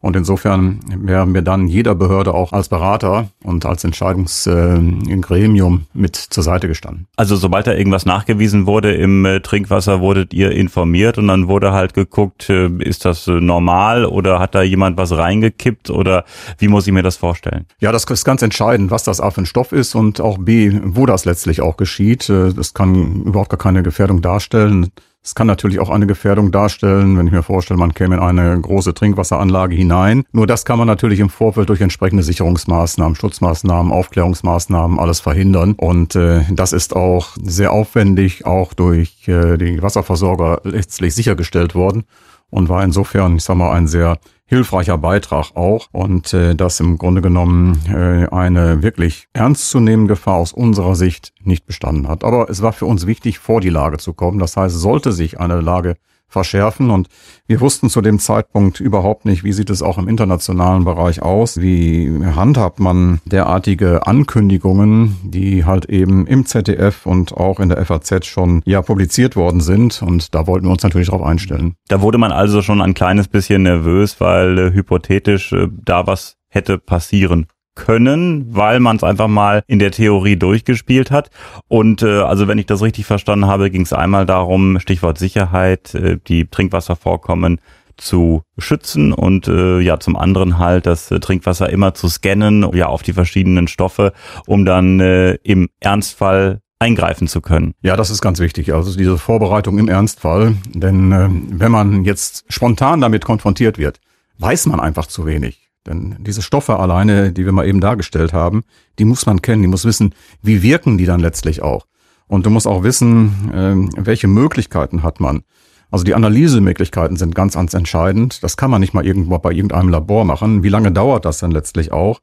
Und 0.00 0.14
insofern 0.14 0.80
wären 0.94 1.32
wir 1.32 1.40
dann 1.40 1.68
jeder 1.68 1.94
Behörde 1.94 2.34
auch 2.34 2.52
als 2.52 2.68
Berater 2.68 3.28
und 3.42 3.64
als 3.64 3.82
Entscheidungsgremium 3.82 5.74
äh, 5.76 5.98
mit 5.98 6.16
zur 6.16 6.42
Seite 6.42 6.68
gestanden. 6.68 7.06
Also 7.16 7.34
sobald 7.34 7.66
da 7.66 7.72
irgendwas 7.72 8.04
nachgewiesen 8.04 8.66
wurde 8.66 8.94
im 8.94 9.24
äh, 9.24 9.40
Trinkwasser, 9.40 10.00
wurdet 10.00 10.34
ihr 10.34 10.50
informiert 10.52 11.16
und 11.16 11.28
dann 11.28 11.48
wurde 11.48 11.72
halt 11.72 11.94
geguckt, 11.94 12.50
äh, 12.50 12.68
ist 12.78 13.06
das 13.06 13.26
normal 13.26 14.04
oder 14.04 14.38
hat 14.38 14.54
da 14.54 14.62
jemand 14.62 14.98
was 14.98 15.12
reingekippt 15.12 15.88
oder 15.88 16.24
wie 16.58 16.68
muss 16.68 16.86
ich 16.86 16.92
mir 16.92 17.02
das 17.02 17.16
vorstellen? 17.16 17.64
Ja, 17.80 17.90
das 17.90 18.04
ist 18.04 18.24
ganz 18.24 18.42
entscheidend, 18.42 18.90
was 18.90 19.02
das 19.02 19.20
A 19.20 19.30
für 19.30 19.40
ein 19.42 19.46
Stoff 19.46 19.72
ist 19.72 19.94
und 19.94 20.20
auch 20.20 20.36
B, 20.38 20.78
wo 20.84 21.06
das 21.06 21.24
letztlich 21.24 21.62
auch 21.62 21.78
geschieht. 21.78 22.28
Das 22.28 22.74
kann 22.74 23.22
überhaupt 23.24 23.50
gar 23.50 23.58
keine 23.58 23.82
Gefährdung 23.82 24.20
darstellen. 24.20 24.90
Es 25.26 25.34
kann 25.34 25.48
natürlich 25.48 25.80
auch 25.80 25.90
eine 25.90 26.06
Gefährdung 26.06 26.52
darstellen, 26.52 27.18
wenn 27.18 27.26
ich 27.26 27.32
mir 27.32 27.42
vorstelle, 27.42 27.80
man 27.80 27.94
käme 27.94 28.14
in 28.14 28.22
eine 28.22 28.60
große 28.60 28.94
Trinkwasseranlage 28.94 29.74
hinein. 29.74 30.22
Nur 30.30 30.46
das 30.46 30.64
kann 30.64 30.78
man 30.78 30.86
natürlich 30.86 31.18
im 31.18 31.30
Vorfeld 31.30 31.68
durch 31.68 31.80
entsprechende 31.80 32.22
Sicherungsmaßnahmen, 32.22 33.16
Schutzmaßnahmen, 33.16 33.90
Aufklärungsmaßnahmen 33.90 35.00
alles 35.00 35.18
verhindern. 35.18 35.72
Und 35.72 36.14
äh, 36.14 36.42
das 36.52 36.72
ist 36.72 36.94
auch 36.94 37.30
sehr 37.42 37.72
aufwendig, 37.72 38.46
auch 38.46 38.72
durch 38.72 39.26
äh, 39.26 39.56
die 39.56 39.82
Wasserversorger 39.82 40.60
letztlich 40.62 41.12
sichergestellt 41.16 41.74
worden 41.74 42.04
und 42.50 42.68
war 42.68 42.84
insofern, 42.84 43.34
ich 43.34 43.42
sag 43.42 43.56
mal, 43.56 43.72
ein 43.72 43.88
sehr 43.88 44.18
hilfreicher 44.46 44.96
Beitrag 44.96 45.56
auch 45.56 45.88
und 45.92 46.32
äh, 46.32 46.54
das 46.54 46.78
im 46.80 46.98
Grunde 46.98 47.20
genommen 47.20 47.80
äh, 47.88 48.28
eine 48.32 48.82
wirklich 48.82 49.28
ernstzunehmende 49.32 50.14
Gefahr 50.14 50.36
aus 50.36 50.52
unserer 50.52 50.94
Sicht 50.94 51.32
nicht 51.42 51.66
bestanden 51.66 52.08
hat. 52.08 52.22
Aber 52.22 52.48
es 52.48 52.62
war 52.62 52.72
für 52.72 52.86
uns 52.86 53.06
wichtig, 53.06 53.38
vor 53.40 53.60
die 53.60 53.70
Lage 53.70 53.98
zu 53.98 54.14
kommen. 54.14 54.38
Das 54.38 54.56
heißt, 54.56 54.76
sollte 54.76 55.12
sich 55.12 55.40
eine 55.40 55.60
Lage 55.60 55.96
verschärfen. 56.28 56.90
Und 56.90 57.08
wir 57.46 57.60
wussten 57.60 57.88
zu 57.88 58.00
dem 58.00 58.18
Zeitpunkt 58.18 58.80
überhaupt 58.80 59.24
nicht, 59.24 59.44
wie 59.44 59.52
sieht 59.52 59.70
es 59.70 59.82
auch 59.82 59.98
im 59.98 60.08
internationalen 60.08 60.84
Bereich 60.84 61.22
aus, 61.22 61.60
wie 61.60 62.12
handhabt 62.24 62.80
man 62.80 63.20
derartige 63.24 64.06
Ankündigungen, 64.06 65.16
die 65.22 65.64
halt 65.64 65.86
eben 65.86 66.26
im 66.26 66.46
ZDF 66.46 67.06
und 67.06 67.32
auch 67.32 67.60
in 67.60 67.68
der 67.68 67.84
FAZ 67.84 68.26
schon 68.26 68.62
ja 68.64 68.82
publiziert 68.82 69.36
worden 69.36 69.60
sind. 69.60 70.02
Und 70.02 70.34
da 70.34 70.46
wollten 70.46 70.66
wir 70.66 70.72
uns 70.72 70.82
natürlich 70.82 71.08
darauf 71.08 71.26
einstellen. 71.26 71.74
Da 71.88 72.00
wurde 72.00 72.18
man 72.18 72.32
also 72.32 72.62
schon 72.62 72.82
ein 72.82 72.94
kleines 72.94 73.28
bisschen 73.28 73.62
nervös, 73.62 74.20
weil 74.20 74.58
äh, 74.58 74.72
hypothetisch 74.72 75.52
äh, 75.52 75.68
da 75.70 76.06
was 76.06 76.36
hätte 76.48 76.78
passieren 76.78 77.46
können, 77.76 78.46
weil 78.50 78.80
man 78.80 78.96
es 78.96 79.04
einfach 79.04 79.28
mal 79.28 79.62
in 79.68 79.78
der 79.78 79.92
Theorie 79.92 80.36
durchgespielt 80.36 81.12
hat. 81.12 81.30
Und 81.68 82.02
äh, 82.02 82.22
also 82.22 82.48
wenn 82.48 82.58
ich 82.58 82.66
das 82.66 82.82
richtig 82.82 83.06
verstanden 83.06 83.46
habe, 83.46 83.70
ging 83.70 83.82
es 83.82 83.92
einmal 83.92 84.26
darum, 84.26 84.80
Stichwort 84.80 85.18
Sicherheit, 85.18 85.94
äh, 85.94 86.18
die 86.26 86.46
Trinkwasservorkommen 86.46 87.60
zu 87.96 88.42
schützen 88.58 89.12
und 89.12 89.48
äh, 89.48 89.80
ja 89.80 89.98
zum 89.98 90.16
anderen 90.16 90.58
halt 90.58 90.86
das 90.86 91.10
äh, 91.10 91.20
Trinkwasser 91.20 91.70
immer 91.70 91.94
zu 91.94 92.08
scannen, 92.08 92.68
ja 92.74 92.86
auf 92.86 93.02
die 93.02 93.12
verschiedenen 93.12 93.68
Stoffe, 93.68 94.12
um 94.46 94.64
dann 94.64 95.00
äh, 95.00 95.34
im 95.42 95.68
Ernstfall 95.80 96.60
eingreifen 96.78 97.26
zu 97.26 97.40
können. 97.40 97.74
Ja, 97.82 97.96
das 97.96 98.10
ist 98.10 98.20
ganz 98.20 98.38
wichtig. 98.38 98.74
Also 98.74 98.96
diese 98.96 99.16
Vorbereitung 99.16 99.78
im 99.78 99.88
Ernstfall, 99.88 100.56
denn 100.74 101.12
äh, 101.12 101.28
wenn 101.30 101.72
man 101.72 102.04
jetzt 102.04 102.44
spontan 102.48 103.00
damit 103.00 103.24
konfrontiert 103.24 103.78
wird, 103.78 104.00
weiß 104.38 104.66
man 104.66 104.80
einfach 104.80 105.06
zu 105.06 105.24
wenig. 105.24 105.65
Denn 105.86 106.16
diese 106.18 106.42
Stoffe 106.42 106.78
alleine, 106.78 107.32
die 107.32 107.44
wir 107.44 107.52
mal 107.52 107.66
eben 107.66 107.80
dargestellt 107.80 108.32
haben, 108.32 108.64
die 108.98 109.04
muss 109.04 109.26
man 109.26 109.42
kennen, 109.42 109.62
die 109.62 109.68
muss 109.68 109.84
wissen, 109.84 110.14
wie 110.42 110.62
wirken 110.62 110.98
die 110.98 111.06
dann 111.06 111.20
letztlich 111.20 111.62
auch. 111.62 111.86
Und 112.26 112.44
du 112.44 112.50
musst 112.50 112.66
auch 112.66 112.82
wissen, 112.82 113.50
ähm, 113.54 113.90
welche 113.96 114.26
Möglichkeiten 114.26 115.02
hat 115.02 115.20
man. 115.20 115.42
Also 115.90 116.04
die 116.04 116.14
Analysemöglichkeiten 116.14 117.16
sind 117.16 117.34
ganz, 117.34 117.54
ganz 117.54 117.72
entscheidend. 117.72 118.42
Das 118.42 118.56
kann 118.56 118.70
man 118.70 118.80
nicht 118.80 118.92
mal 118.92 119.06
irgendwo 119.06 119.38
bei 119.38 119.52
irgendeinem 119.52 119.88
Labor 119.88 120.24
machen. 120.24 120.62
Wie 120.64 120.68
lange 120.68 120.90
dauert 120.90 121.24
das 121.24 121.38
denn 121.38 121.52
letztlich 121.52 121.92
auch? 121.92 122.20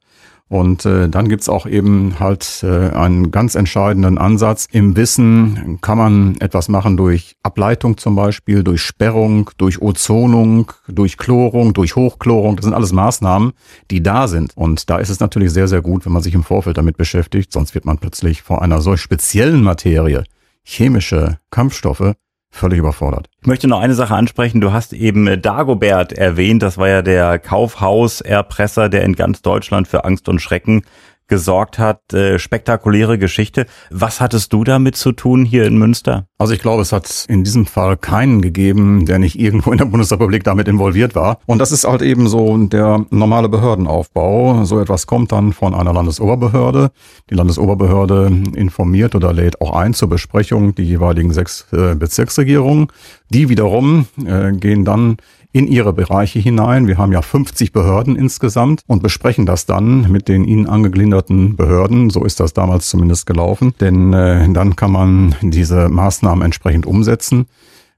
Und 0.50 0.85
äh, 0.85 1.09
dann 1.09 1.29
gibt's 1.29 1.50
auch 1.50 1.65
eben 1.65 2.19
halt 2.19 2.63
äh, 2.63 2.89
einen 2.89 3.31
ganz 3.31 3.55
entscheidenden 3.55 4.17
Ansatz. 4.17 4.67
Im 4.71 4.95
Wissen 4.95 5.79
kann 5.81 5.97
man 5.97 6.35
etwas 6.41 6.69
machen 6.69 6.95
durch 6.95 7.35
Ableitung 7.41 7.97
zum 7.97 8.15
Beispiel, 8.15 8.63
durch 8.63 8.81
Sperrung, 8.81 9.50
durch 9.57 9.81
Ozonung, 9.81 10.71
durch 10.88 11.17
Chlorung, 11.17 11.73
durch 11.73 11.95
Hochchlorung. 11.95 12.55
Das 12.55 12.65
sind 12.65 12.73
alles 12.73 12.91
Maßnahmen, 12.91 13.53
die 13.89 14.03
da 14.03 14.27
sind. 14.27 14.55
Und 14.55 14.89
da 14.89 14.97
ist 14.97 15.09
es 15.09 15.19
natürlich 15.19 15.51
sehr, 15.51 15.67
sehr 15.67 15.81
gut, 15.81 16.05
wenn 16.05 16.13
man 16.13 16.21
sich 16.21 16.35
im 16.35 16.43
Vorfeld 16.43 16.77
damit 16.77 16.97
beschäftigt. 16.97 17.51
Sonst 17.51 17.73
wird 17.73 17.85
man 17.85 17.97
plötzlich 17.97 18.41
vor 18.43 18.62
einer 18.62 18.81
solch 18.81 19.01
speziellen 19.01 19.63
Materie, 19.63 20.23
chemische 20.63 21.39
Kampfstoffe, 21.50 22.13
völlig 22.53 22.79
überfordert. 22.79 23.27
Ich 23.41 23.48
möchte 23.48 23.67
noch 23.67 23.79
eine 23.79 23.95
Sache 23.95 24.15
ansprechen. 24.15 24.62
Du 24.62 24.72
hast 24.72 24.93
eben 24.93 25.27
äh, 25.27 25.38
Dagobert 25.38 26.13
erwähnt. 26.13 26.62
Das 26.62 26.77
war 26.77 26.88
ja 26.88 27.01
der 27.01 27.39
Kaufhauserpresser, 27.39 28.89
der 28.89 29.03
in 29.03 29.15
ganz 29.15 29.41
Deutschland 29.41 29.88
für 29.88 30.05
Angst 30.05 30.29
und 30.29 30.39
Schrecken 30.39 30.83
gesorgt 31.27 31.79
hat. 31.79 32.13
Äh, 32.13 32.39
spektakuläre 32.39 33.17
Geschichte. 33.17 33.65
Was 33.89 34.21
hattest 34.21 34.53
du 34.53 34.63
damit 34.63 34.95
zu 34.95 35.11
tun 35.11 35.45
hier 35.45 35.65
in 35.65 35.77
Münster? 35.77 36.27
Also 36.37 36.53
ich 36.53 36.59
glaube, 36.59 36.81
es 36.81 36.91
hat 36.91 37.25
in 37.29 37.43
diesem 37.43 37.65
Fall 37.65 37.97
keinen 37.97 38.41
gegeben, 38.41 39.05
der 39.05 39.19
nicht 39.19 39.39
irgendwo 39.39 39.71
in 39.71 39.77
der 39.77 39.85
Bundesrepublik 39.85 40.43
damit 40.43 40.67
involviert 40.67 41.15
war. 41.15 41.39
Und 41.45 41.59
das 41.59 41.71
ist 41.71 41.85
halt 41.85 42.01
eben 42.01 42.27
so 42.27 42.57
der 42.57 43.05
normale 43.09 43.49
Behördenaufbau. 43.49 44.65
So 44.65 44.79
etwas 44.79 45.07
kommt 45.07 45.31
dann 45.31 45.53
von 45.53 45.73
einer 45.73 45.93
Landesoberbehörde. 45.93 46.91
Die 47.29 47.35
Landesoberbehörde 47.35 48.43
informiert 48.55 49.15
oder 49.15 49.33
lädt 49.33 49.61
auch 49.61 49.73
ein 49.73 49.93
zur 49.93 50.09
Besprechung 50.09 50.75
die 50.75 50.83
jeweiligen 50.83 51.33
sechs 51.33 51.65
äh, 51.71 51.95
Bezirksregierungen. 51.95 52.87
Die 53.29 53.49
wiederum 53.49 54.07
äh, 54.25 54.51
gehen 54.51 54.85
dann 54.85 55.17
in 55.53 55.67
ihre 55.67 55.93
Bereiche 55.93 56.39
hinein. 56.39 56.88
Wir 56.88 56.98
haben 56.98 57.12
ja 57.12 57.22
50 57.22 57.72
Behörden 57.72 58.15
insgesamt 58.15 58.81
und 58.88 59.03
besprechen 59.03 59.45
das 59.45 59.67
dann 59.67 60.12
mit 60.12 60.27
den 60.27 60.43
ihnen 60.43 60.67
angegliederten 60.67 61.55
Behörden. 61.55 62.10
So 62.10 62.25
ist 62.25 62.39
das 62.39 62.53
damals 62.53 62.89
zumindest 62.89 63.27
gelaufen. 63.27 63.74
Denn 63.79 64.12
äh, 64.13 64.51
dann 64.51 64.75
kann 64.75 64.91
man 64.91 65.36
diese 65.41 65.89
Maßnahmen 65.89 66.43
entsprechend 66.43 66.88
umsetzen. 66.88 67.45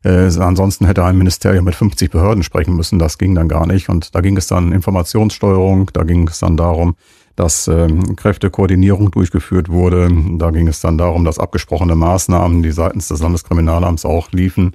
Äh, 0.04 0.30
ansonsten 0.38 0.86
hätte 0.86 1.06
ein 1.06 1.18
Ministerium 1.18 1.64
mit 1.64 1.76
50 1.76 2.12
Behörden 2.12 2.44
sprechen 2.44 2.76
müssen. 2.76 3.00
Das 3.00 3.18
ging 3.18 3.34
dann 3.34 3.48
gar 3.48 3.66
nicht. 3.66 3.88
Und 3.88 4.14
da 4.14 4.20
ging 4.20 4.36
es 4.36 4.48
dann 4.48 4.74
Informationssteuerung, 4.74 5.90
da 5.94 6.04
ging 6.04 6.28
es 6.28 6.40
dann 6.40 6.58
darum, 6.58 6.96
dass 7.38 7.70
äh, 7.70 7.88
Kräftekoordinierung 8.18 9.12
durchgeführt 9.12 9.70
wurde. 9.70 10.10
Da 10.38 10.52
ging 10.52 10.68
es 10.68 10.82
dann 10.82 10.98
darum, 10.98 11.24
dass 11.24 11.40
abgesprochene 11.40 11.96
Maßnahmen, 11.96 12.64
die 12.64 12.72
seitens 12.72 13.08
des 13.08 13.22
Landeskriminalamts 13.22 14.04
auch 14.04 14.32
liefen, 14.34 14.74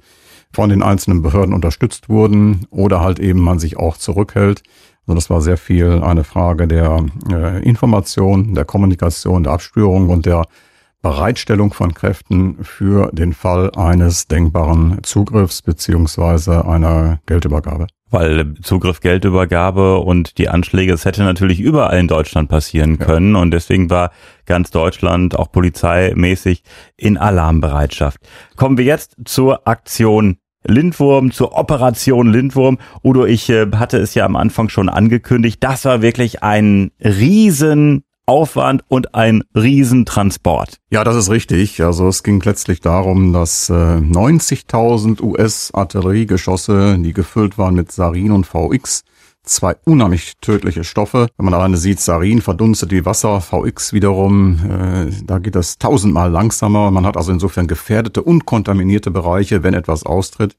von 0.53 0.69
den 0.69 0.83
einzelnen 0.83 1.21
Behörden 1.21 1.53
unterstützt 1.53 2.09
wurden 2.09 2.65
oder 2.69 3.01
halt 3.01 3.19
eben 3.19 3.39
man 3.39 3.59
sich 3.59 3.77
auch 3.77 3.97
zurückhält. 3.97 4.63
Also 5.07 5.15
das 5.15 5.29
war 5.29 5.41
sehr 5.41 5.57
viel 5.57 6.01
eine 6.03 6.23
Frage 6.23 6.67
der 6.67 7.05
äh, 7.31 7.63
Information, 7.63 8.53
der 8.53 8.65
Kommunikation, 8.65 9.43
der 9.43 9.53
Abspürung 9.53 10.09
und 10.09 10.25
der 10.25 10.45
Bereitstellung 11.01 11.73
von 11.73 11.93
Kräften 11.93 12.63
für 12.63 13.09
den 13.11 13.33
Fall 13.33 13.71
eines 13.75 14.27
denkbaren 14.27 14.99
Zugriffs 15.03 15.61
beziehungsweise 15.61 16.65
einer 16.65 17.19
Geldübergabe. 17.25 17.87
Weil 18.09 18.55
Zugriff, 18.61 18.99
Geldübergabe 18.99 19.99
und 19.99 20.37
die 20.37 20.49
Anschläge, 20.49 20.93
es 20.93 21.05
hätte 21.05 21.23
natürlich 21.23 21.59
überall 21.59 21.97
in 21.97 22.07
Deutschland 22.07 22.49
passieren 22.49 22.99
können 22.99 23.35
ja. 23.35 23.41
und 23.41 23.51
deswegen 23.51 23.89
war 23.89 24.11
ganz 24.45 24.69
Deutschland 24.69 25.39
auch 25.39 25.51
polizeimäßig 25.51 26.63
in 26.97 27.17
Alarmbereitschaft. 27.17 28.19
Kommen 28.57 28.77
wir 28.77 28.85
jetzt 28.85 29.15
zur 29.25 29.67
Aktion 29.67 30.37
Lindwurm 30.63 31.31
zur 31.31 31.57
Operation 31.57 32.31
Lindwurm. 32.31 32.77
Udo, 33.03 33.25
ich 33.25 33.49
äh, 33.49 33.67
hatte 33.75 33.97
es 33.97 34.13
ja 34.13 34.25
am 34.25 34.35
Anfang 34.35 34.69
schon 34.69 34.89
angekündigt. 34.89 35.63
Das 35.63 35.85
war 35.85 36.01
wirklich 36.01 36.43
ein 36.43 36.91
riesen 36.99 38.03
Aufwand 38.31 38.81
und 38.87 39.13
ein 39.13 39.43
Riesentransport. 39.53 40.77
Ja, 40.89 41.03
das 41.03 41.17
ist 41.17 41.29
richtig. 41.29 41.83
Also 41.83 42.07
es 42.07 42.23
ging 42.23 42.41
letztlich 42.41 42.79
darum, 42.79 43.33
dass 43.33 43.69
äh, 43.69 43.73
90.000 43.73 45.21
US-Artilleriegeschosse, 45.21 46.97
die 46.97 47.11
gefüllt 47.11 47.57
waren 47.57 47.75
mit 47.75 47.91
Sarin 47.91 48.31
und 48.31 48.47
VX, 48.47 49.03
zwei 49.43 49.75
unheimlich 49.83 50.35
tödliche 50.39 50.85
Stoffe. 50.85 51.27
Wenn 51.35 51.43
man 51.43 51.53
alleine 51.53 51.75
sieht, 51.75 51.99
Sarin 51.99 52.41
verdunstet 52.41 52.91
wie 52.91 53.05
Wasser, 53.05 53.41
VX 53.41 53.91
wiederum, 53.91 54.59
äh, 54.65 55.11
da 55.25 55.39
geht 55.39 55.55
das 55.55 55.77
tausendmal 55.77 56.31
langsamer. 56.31 56.89
Man 56.89 57.05
hat 57.05 57.17
also 57.17 57.33
insofern 57.33 57.67
gefährdete 57.67 58.23
und 58.23 58.45
kontaminierte 58.45 59.11
Bereiche, 59.11 59.61
wenn 59.63 59.73
etwas 59.73 60.05
austritt. 60.05 60.55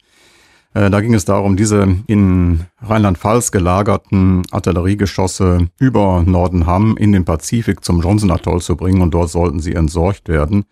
Äh, 0.74 0.90
da 0.90 1.00
ging 1.00 1.14
es 1.14 1.24
darum, 1.24 1.56
diese 1.56 1.96
in 2.06 2.64
Rheinland-Pfalz 2.80 3.52
gelagerten 3.52 4.42
Artilleriegeschosse 4.50 5.68
über 5.78 6.22
Nordenham 6.26 6.96
in 6.96 7.12
den 7.12 7.24
Pazifik 7.24 7.84
zum 7.84 8.00
Johnson-Atoll 8.00 8.62
zu 8.62 8.76
bringen 8.76 9.02
und 9.02 9.12
dort 9.12 9.30
sollten 9.30 9.60
sie 9.60 9.74
entsorgt 9.74 10.28
werden. 10.28 10.64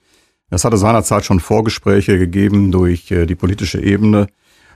Es 0.50 0.64
hatte 0.64 0.78
seinerzeit 0.78 1.24
schon 1.24 1.40
Vorgespräche 1.40 2.18
gegeben 2.18 2.72
durch 2.72 3.10
äh, 3.10 3.26
die 3.26 3.36
politische 3.36 3.80
Ebene 3.80 4.26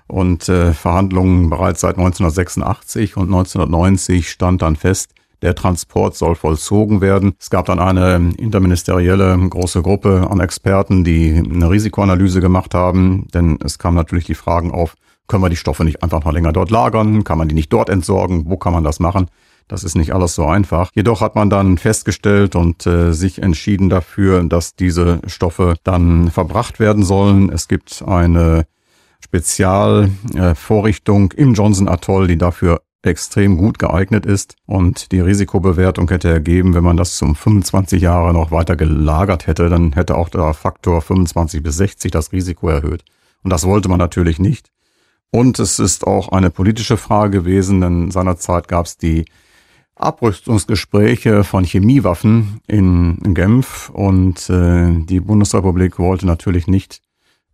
und 0.06 0.48
äh, 0.48 0.72
Verhandlungen 0.72 1.48
bereits 1.48 1.80
seit 1.80 1.96
1986 1.96 3.16
und 3.16 3.24
1990 3.24 4.30
stand 4.30 4.62
dann 4.62 4.76
fest, 4.76 5.14
der 5.40 5.54
Transport 5.54 6.16
soll 6.16 6.36
vollzogen 6.36 7.00
werden. 7.00 7.34
Es 7.38 7.50
gab 7.50 7.66
dann 7.66 7.78
eine 7.78 8.32
interministerielle 8.36 9.36
große 9.48 9.82
Gruppe 9.82 10.26
an 10.30 10.40
Experten, 10.40 11.04
die 11.04 11.34
eine 11.34 11.68
Risikoanalyse 11.70 12.40
gemacht 12.40 12.74
haben, 12.74 13.26
denn 13.34 13.58
es 13.62 13.78
kamen 13.78 13.96
natürlich 13.96 14.24
die 14.24 14.34
Fragen 14.34 14.70
auf, 14.70 14.94
können 15.26 15.42
wir 15.42 15.48
die 15.48 15.56
Stoffe 15.56 15.84
nicht 15.84 16.02
einfach 16.02 16.24
noch 16.24 16.32
länger 16.32 16.52
dort 16.52 16.70
lagern? 16.70 17.24
Kann 17.24 17.38
man 17.38 17.48
die 17.48 17.54
nicht 17.54 17.72
dort 17.72 17.88
entsorgen? 17.88 18.44
Wo 18.46 18.56
kann 18.56 18.72
man 18.72 18.84
das 18.84 19.00
machen? 19.00 19.28
Das 19.68 19.82
ist 19.82 19.94
nicht 19.94 20.12
alles 20.12 20.34
so 20.34 20.46
einfach. 20.46 20.90
Jedoch 20.94 21.22
hat 21.22 21.36
man 21.36 21.48
dann 21.48 21.78
festgestellt 21.78 22.54
und 22.54 22.86
äh, 22.86 23.12
sich 23.12 23.42
entschieden 23.42 23.88
dafür, 23.88 24.44
dass 24.44 24.76
diese 24.76 25.20
Stoffe 25.26 25.76
dann 25.84 26.30
verbracht 26.30 26.80
werden 26.80 27.02
sollen. 27.02 27.50
Es 27.50 27.66
gibt 27.66 28.04
eine 28.06 28.66
Spezialvorrichtung 29.24 31.32
äh, 31.32 31.40
im 31.40 31.54
Johnson 31.54 31.88
Atoll, 31.88 32.26
die 32.26 32.36
dafür 32.36 32.82
extrem 33.02 33.56
gut 33.56 33.78
geeignet 33.78 34.26
ist. 34.26 34.56
Und 34.66 35.12
die 35.12 35.20
Risikobewertung 35.20 36.10
hätte 36.10 36.28
ergeben, 36.28 36.74
wenn 36.74 36.84
man 36.84 36.98
das 36.98 37.16
zum 37.16 37.34
25 37.34 38.02
Jahre 38.02 38.34
noch 38.34 38.50
weiter 38.50 38.76
gelagert 38.76 39.46
hätte, 39.46 39.68
dann 39.68 39.92
hätte 39.92 40.16
auch 40.16 40.28
der 40.28 40.54
Faktor 40.54 41.00
25 41.00 41.62
bis 41.62 41.76
60 41.76 42.10
das 42.10 42.32
Risiko 42.32 42.68
erhöht. 42.68 43.04
Und 43.42 43.50
das 43.50 43.64
wollte 43.64 43.88
man 43.88 43.98
natürlich 43.98 44.38
nicht. 44.38 44.73
Und 45.34 45.58
es 45.58 45.80
ist 45.80 46.06
auch 46.06 46.28
eine 46.28 46.48
politische 46.48 46.96
Frage 46.96 47.40
gewesen, 47.40 47.80
denn 47.80 48.12
seinerzeit 48.12 48.68
gab 48.68 48.86
es 48.86 48.98
die 48.98 49.24
Abrüstungsgespräche 49.96 51.42
von 51.42 51.64
Chemiewaffen 51.64 52.60
in 52.68 53.18
Genf 53.34 53.90
und 53.92 54.48
äh, 54.48 54.92
die 54.92 55.18
Bundesrepublik 55.18 55.98
wollte 55.98 56.24
natürlich 56.24 56.68
nicht 56.68 57.00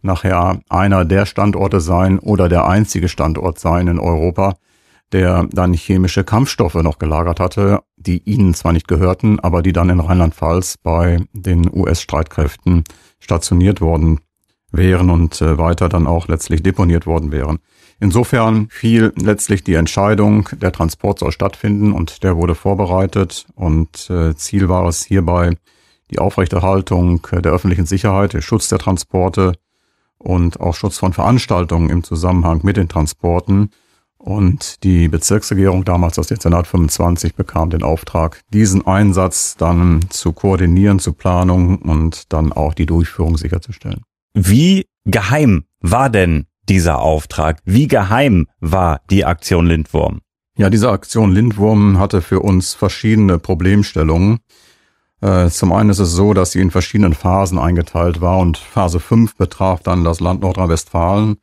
nachher 0.03 0.61
einer 0.69 1.07
der 1.07 1.25
Standorte 1.25 1.81
sein 1.81 2.19
oder 2.19 2.51
der 2.51 2.67
einzige 2.69 3.09
Standort 3.09 3.59
sein 3.59 3.89
in 3.89 3.99
Europa, 3.99 4.57
der 5.13 5.49
dann 5.51 5.73
chemische 5.73 6.23
Kampfstoffe 6.23 6.75
noch 6.75 6.99
gelagert 6.99 7.41
hatte, 7.41 7.81
die 7.97 8.23
ihnen 8.31 8.53
zwar 8.53 8.75
nicht 8.75 8.89
gehörten, 8.89 9.41
aber 9.41 9.63
die 9.63 9.73
dann 9.73 9.89
in 9.89 10.01
Rheinland-Pfalz 10.01 10.77
bei 10.83 11.25
den 11.33 11.67
US-Streitkräften 11.75 12.85
stationiert 13.21 13.81
worden 13.81 14.21
wären 14.71 15.09
und 15.11 15.41
äh, 15.41 15.57
weiter 15.57 15.89
dann 15.89 16.07
auch 16.07 16.29
letztlich 16.29 16.63
deponiert 16.63 17.07
worden 17.07 17.33
wären. 17.33 17.59
Insofern 18.01 18.69
fiel 18.71 19.13
letztlich 19.17 19.63
die 19.63 19.75
Entscheidung, 19.75 20.49
der 20.53 20.73
Transport 20.73 21.19
soll 21.19 21.33
stattfinden 21.33 21.93
und 21.93 22.23
der 22.23 22.37
wurde 22.37 22.55
vorbereitet 22.55 23.47
und 23.55 24.09
äh, 24.09 24.35
Ziel 24.35 24.71
war 24.71 24.87
es 24.89 25.05
hierbei 25.05 25.55
die 26.11 26.19
Aufrechterhaltung 26.19 27.27
der 27.31 27.53
öffentlichen 27.53 27.87
Sicherheit, 27.87 28.33
der 28.33 28.41
Schutz 28.41 28.69
der 28.69 28.79
Transporte 28.79 29.53
und 30.19 30.61
auch 30.61 30.75
Schutz 30.75 30.99
von 30.99 31.13
Veranstaltungen 31.13 31.91
im 31.91 32.03
Zusammenhang 32.03 32.61
mit 32.63 32.77
den 32.77 32.89
Transporten. 32.89 33.71
Und 34.19 34.85
die 34.85 35.09
Bezirksregierung, 35.09 35.85
damals 35.85 36.17
das 36.17 36.27
Dezernat 36.27 36.67
25, 36.67 37.35
bekam 37.35 37.71
den 37.71 37.83
Auftrag, 37.83 38.43
diesen 38.53 38.87
Einsatz 38.87 39.57
dann 39.57 40.05
zu 40.11 40.33
koordinieren, 40.33 40.99
zu 40.99 41.15
Planung 41.15 41.79
und 41.79 42.31
dann 42.31 42.53
auch 42.53 42.75
die 42.75 42.85
Durchführung 42.85 43.39
sicherzustellen. 43.39 44.03
Wie 44.35 44.87
geheim 45.07 45.65
war 45.81 46.11
denn 46.11 46.47
dieser 46.71 47.01
Auftrag? 47.01 47.61
Wie 47.65 47.89
geheim 47.89 48.47
war 48.61 49.01
die 49.11 49.25
Aktion 49.25 49.67
Lindwurm? 49.67 50.21
Ja, 50.57 50.71
diese 50.71 50.91
Aktion 50.91 51.33
Lindwurm 51.33 51.99
hatte 51.99 52.23
für 52.23 52.41
uns 52.41 52.75
verschiedene 52.75 53.39
Problemstellungen. 53.39 54.39
Äh, 55.21 55.49
zum 55.49 55.73
einen 55.73 55.91
ist 55.91 55.99
es 55.99 56.13
so, 56.13 56.33
dass 56.33 56.53
sie 56.53 56.61
in 56.61 56.71
verschiedenen 56.71 57.13
Phasen 57.13 57.59
eingeteilt 57.59 58.21
war 58.21 58.39
und 58.39 58.57
Phase 58.57 59.01
5 59.01 59.35
betraf 59.35 59.83
dann 59.83 60.05
das 60.05 60.21
Land 60.21 60.43
Nordrhein-Westfalen. 60.43 61.39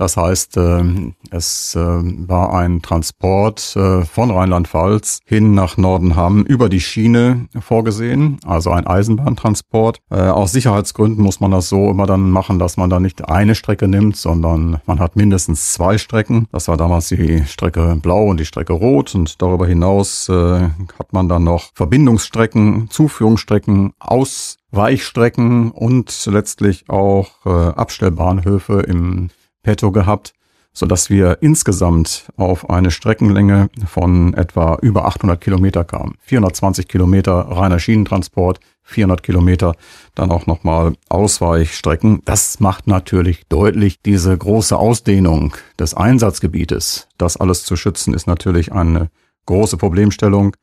Das 0.00 0.16
heißt, 0.16 0.56
äh, 0.56 0.82
es 1.30 1.74
äh, 1.74 1.78
war 1.78 2.54
ein 2.54 2.80
Transport 2.80 3.76
äh, 3.76 4.02
von 4.06 4.30
Rheinland-Pfalz 4.30 5.20
hin 5.26 5.52
nach 5.52 5.76
Nordenham 5.76 6.42
über 6.44 6.70
die 6.70 6.80
Schiene 6.80 7.48
vorgesehen, 7.60 8.38
also 8.46 8.70
ein 8.70 8.86
Eisenbahntransport. 8.86 9.98
Aus 10.08 10.52
Sicherheitsgründen 10.52 11.22
muss 11.22 11.40
man 11.40 11.50
das 11.50 11.68
so 11.68 11.90
immer 11.90 12.06
dann 12.06 12.30
machen, 12.30 12.58
dass 12.58 12.78
man 12.78 12.88
da 12.88 12.98
nicht 12.98 13.28
eine 13.28 13.54
Strecke 13.54 13.88
nimmt, 13.88 14.16
sondern 14.16 14.80
man 14.86 15.00
hat 15.00 15.16
mindestens 15.16 15.74
zwei 15.74 15.98
Strecken. 15.98 16.46
Das 16.50 16.68
war 16.68 16.78
damals 16.78 17.08
die 17.08 17.44
Strecke 17.44 17.98
Blau 18.00 18.24
und 18.24 18.40
die 18.40 18.46
Strecke 18.46 18.72
Rot 18.72 19.14
und 19.14 19.40
darüber 19.42 19.66
hinaus 19.66 20.28
hat 20.30 21.12
man 21.12 21.28
dann 21.28 21.44
noch 21.44 21.70
Verbindungsstrecken, 21.74 22.88
Zuführungsstrecken, 22.90 23.92
Ausweichstrecken 23.98 25.70
und 25.70 26.26
letztlich 26.26 26.88
auch 26.88 27.44
Abstellbahnhöfe 27.44 28.80
im 28.80 29.30
Petto 29.62 29.92
gehabt, 29.92 30.32
so 30.72 30.86
dass 30.86 31.10
wir 31.10 31.38
insgesamt 31.40 32.30
auf 32.36 32.70
eine 32.70 32.90
Streckenlänge 32.90 33.68
von 33.86 34.34
etwa 34.34 34.78
über 34.82 35.04
800 35.06 35.40
Kilometer 35.40 35.84
kamen. 35.84 36.14
420 36.20 36.88
Kilometer 36.88 37.34
reiner 37.34 37.78
Schienentransport, 37.78 38.60
400 38.82 39.22
Kilometer 39.22 39.74
dann 40.14 40.30
auch 40.30 40.46
nochmal 40.46 40.94
Ausweichstrecken. 41.08 42.22
Das 42.24 42.60
macht 42.60 42.86
natürlich 42.86 43.46
deutlich 43.48 44.00
diese 44.02 44.36
große 44.36 44.76
Ausdehnung 44.76 45.56
des 45.78 45.94
Einsatzgebietes. 45.94 47.08
Das 47.18 47.36
alles 47.36 47.64
zu 47.64 47.76
schützen 47.76 48.14
ist 48.14 48.26
natürlich 48.26 48.72
eine 48.72 49.10
große 49.46 49.76
Problemstellung. 49.76 50.56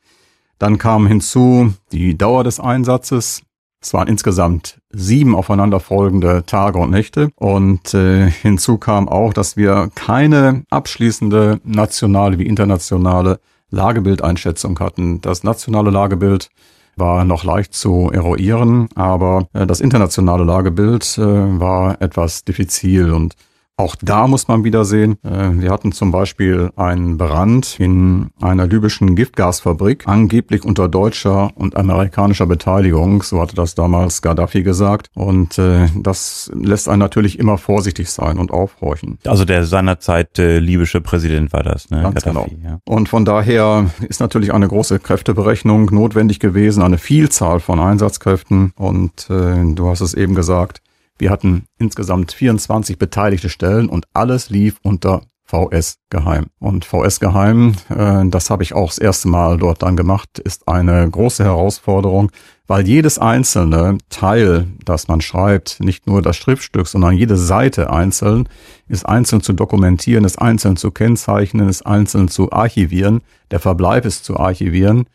Dann 0.59 0.77
kam 0.77 1.07
hinzu 1.07 1.73
die 1.91 2.17
Dauer 2.17 2.43
des 2.43 2.59
Einsatzes. 2.59 3.41
Es 3.81 3.93
waren 3.93 4.07
insgesamt 4.07 4.79
sieben 4.89 5.35
aufeinanderfolgende 5.35 6.43
Tage 6.45 6.79
und 6.79 6.89
Nächte. 6.89 7.29
Und 7.35 7.93
äh, 7.93 8.29
hinzu 8.29 8.77
kam 8.77 9.07
auch, 9.07 9.33
dass 9.33 9.55
wir 9.55 9.89
keine 9.93 10.63
abschließende 10.69 11.59
nationale 11.63 12.39
wie 12.39 12.47
internationale 12.47 13.39
Lagebildeinschätzung 13.69 14.79
hatten. 14.79 15.21
Das 15.21 15.43
nationale 15.43 15.91
Lagebild 15.91 16.49
war 16.95 17.25
noch 17.25 17.43
leicht 17.43 17.73
zu 17.73 18.09
eruieren, 18.11 18.89
aber 18.95 19.47
äh, 19.53 19.67
das 19.67 19.81
internationale 19.81 20.43
Lagebild 20.43 21.17
äh, 21.17 21.21
war 21.21 22.01
etwas 22.01 22.43
diffizil 22.43 23.11
und 23.11 23.35
auch 23.77 23.95
da 24.01 24.27
muss 24.27 24.47
man 24.47 24.63
wieder 24.63 24.85
sehen, 24.85 25.19
äh, 25.23 25.51
wir 25.53 25.69
hatten 25.71 25.91
zum 25.91 26.11
Beispiel 26.11 26.71
einen 26.75 27.17
Brand 27.17 27.79
in 27.79 28.31
einer 28.41 28.65
libyschen 28.65 29.15
Giftgasfabrik, 29.15 30.07
angeblich 30.07 30.65
unter 30.65 30.89
deutscher 30.89 31.51
und 31.55 31.77
amerikanischer 31.77 32.47
Beteiligung, 32.47 33.21
so 33.21 33.39
hatte 33.39 33.55
das 33.55 33.75
damals 33.75 34.23
Gaddafi 34.23 34.63
gesagt. 34.63 35.09
Und 35.13 35.59
äh, 35.59 35.87
das 35.95 36.51
lässt 36.55 36.89
einen 36.89 36.99
natürlich 36.99 37.37
immer 37.37 37.59
vorsichtig 37.59 38.09
sein 38.09 38.39
und 38.39 38.49
aufhorchen. 38.49 39.19
Also 39.27 39.45
der 39.45 39.63
seinerzeit 39.63 40.39
äh, 40.39 40.57
libysche 40.57 40.99
Präsident 40.99 41.53
war 41.53 41.61
das, 41.61 41.91
ne? 41.91 42.01
Ganz 42.01 42.23
Gaddafi, 42.23 42.55
genau. 42.55 42.69
Ja. 42.69 42.79
Und 42.85 43.09
von 43.09 43.25
daher 43.25 43.91
ist 44.09 44.19
natürlich 44.19 44.55
eine 44.55 44.67
große 44.67 44.97
Kräfteberechnung 44.99 45.85
notwendig 45.93 46.39
gewesen, 46.39 46.81
eine 46.81 46.97
Vielzahl 46.97 47.59
von 47.59 47.79
Einsatzkräften. 47.79 48.71
Und 48.75 49.29
äh, 49.29 49.73
du 49.75 49.87
hast 49.87 50.01
es 50.01 50.15
eben 50.15 50.33
gesagt, 50.33 50.81
wir 51.17 51.29
hatten 51.29 51.65
insgesamt 51.77 52.31
24 52.31 52.97
beteiligte 52.97 53.49
Stellen 53.49 53.89
und 53.89 54.05
alles 54.13 54.49
lief 54.49 54.79
unter 54.83 55.23
VS 55.47 55.99
Geheim. 56.09 56.47
Und 56.59 56.83
VS 56.83 57.19
Geheim, 57.21 57.75
äh, 57.89 58.25
das 58.25 58.49
habe 58.49 58.63
ich 58.63 58.73
auch 58.73 58.89
das 58.89 58.97
erste 58.97 59.29
Mal 59.29 59.57
dort 59.57 59.81
dann 59.81 59.95
gemacht, 59.95 60.39
ist 60.39 60.67
eine 60.67 61.09
große 61.09 61.43
Herausforderung, 61.43 62.31
weil 62.67 62.85
jedes 62.85 63.17
einzelne 63.17 63.97
Teil, 64.09 64.67
das 64.83 65.07
man 65.07 65.21
schreibt, 65.21 65.79
nicht 65.79 66.05
nur 66.05 66.21
das 66.21 66.35
Schriftstück, 66.35 66.87
sondern 66.87 67.15
jede 67.15 67.37
Seite 67.37 67.91
einzeln, 67.91 68.49
ist 68.89 69.05
einzeln 69.05 69.41
zu 69.41 69.53
dokumentieren, 69.53 70.25
ist 70.25 70.39
einzeln 70.41 70.75
zu 70.75 70.91
kennzeichnen, 70.91 71.69
ist 71.69 71.85
einzeln 71.85 72.27
zu 72.27 72.51
archivieren, 72.51 73.21
der 73.49 73.59
Verbleib 73.59 74.05
ist 74.05 74.25
zu 74.25 74.37
archivieren. 74.37 75.05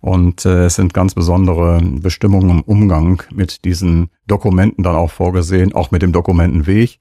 Und 0.00 0.46
äh, 0.46 0.66
es 0.66 0.76
sind 0.76 0.94
ganz 0.94 1.14
besondere 1.14 1.80
Bestimmungen 1.82 2.50
im 2.50 2.62
Umgang 2.62 3.22
mit 3.32 3.64
diesen 3.64 4.10
Dokumenten 4.26 4.82
dann 4.82 4.96
auch 4.96 5.10
vorgesehen, 5.10 5.74
auch 5.74 5.90
mit 5.90 6.02
dem 6.02 6.12
Dokumentenweg. 6.12 6.98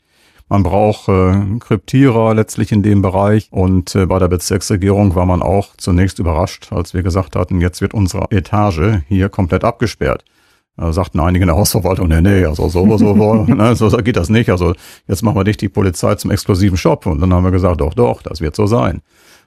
Man 0.50 0.64
braucht 0.64 1.08
äh, 1.08 1.60
Kryptierer 1.60 2.34
letztlich 2.34 2.72
in 2.72 2.82
dem 2.82 3.02
Bereich. 3.02 3.48
Und 3.52 3.96
äh, 3.96 4.08
bei 4.08 4.20
der 4.20 4.28
Bezirksregierung 4.28 5.16
war 5.16 5.26
man 5.26 5.42
auch 5.42 5.76
zunächst 5.78 6.20
überrascht, 6.20 6.74
als 6.74 6.94
wir 6.94 7.04
gesagt 7.04 7.36
hatten, 7.36 7.62
jetzt 7.62 7.82
wird 7.82 7.94
unsere 7.94 8.26
Etage 8.32 9.04
hier 9.08 9.30
komplett 9.30 9.64
abgesperrt. 9.64 10.26
Da 10.76 10.92
sagten 10.92 11.20
einige 11.20 11.44
in 11.44 11.48
der 11.48 11.58
Hausverwaltung, 11.58 12.08
nee, 12.08 12.22
nee, 12.22 12.46
also 12.46 12.70
so, 12.70 12.98
so, 12.98 13.14
ne, 13.48 13.76
so 13.76 13.90
geht 13.98 14.16
das 14.16 14.30
nicht. 14.30 14.50
Also 14.50 14.74
jetzt 15.08 15.22
machen 15.24 15.36
wir 15.36 15.44
dich 15.44 15.58
die 15.58 15.70
Polizei 15.70 16.16
zum 16.16 16.32
exklusiven 16.32 16.78
Shop. 16.78 17.06
Und 17.06 17.22
dann 17.22 17.32
haben 17.32 17.44
wir 17.44 17.52
gesagt, 17.52 17.80
doch, 17.80 17.94
doch, 17.94 18.22
das 18.24 18.42
wird 18.42 18.56
so 18.56 18.66
sein. 18.66 19.02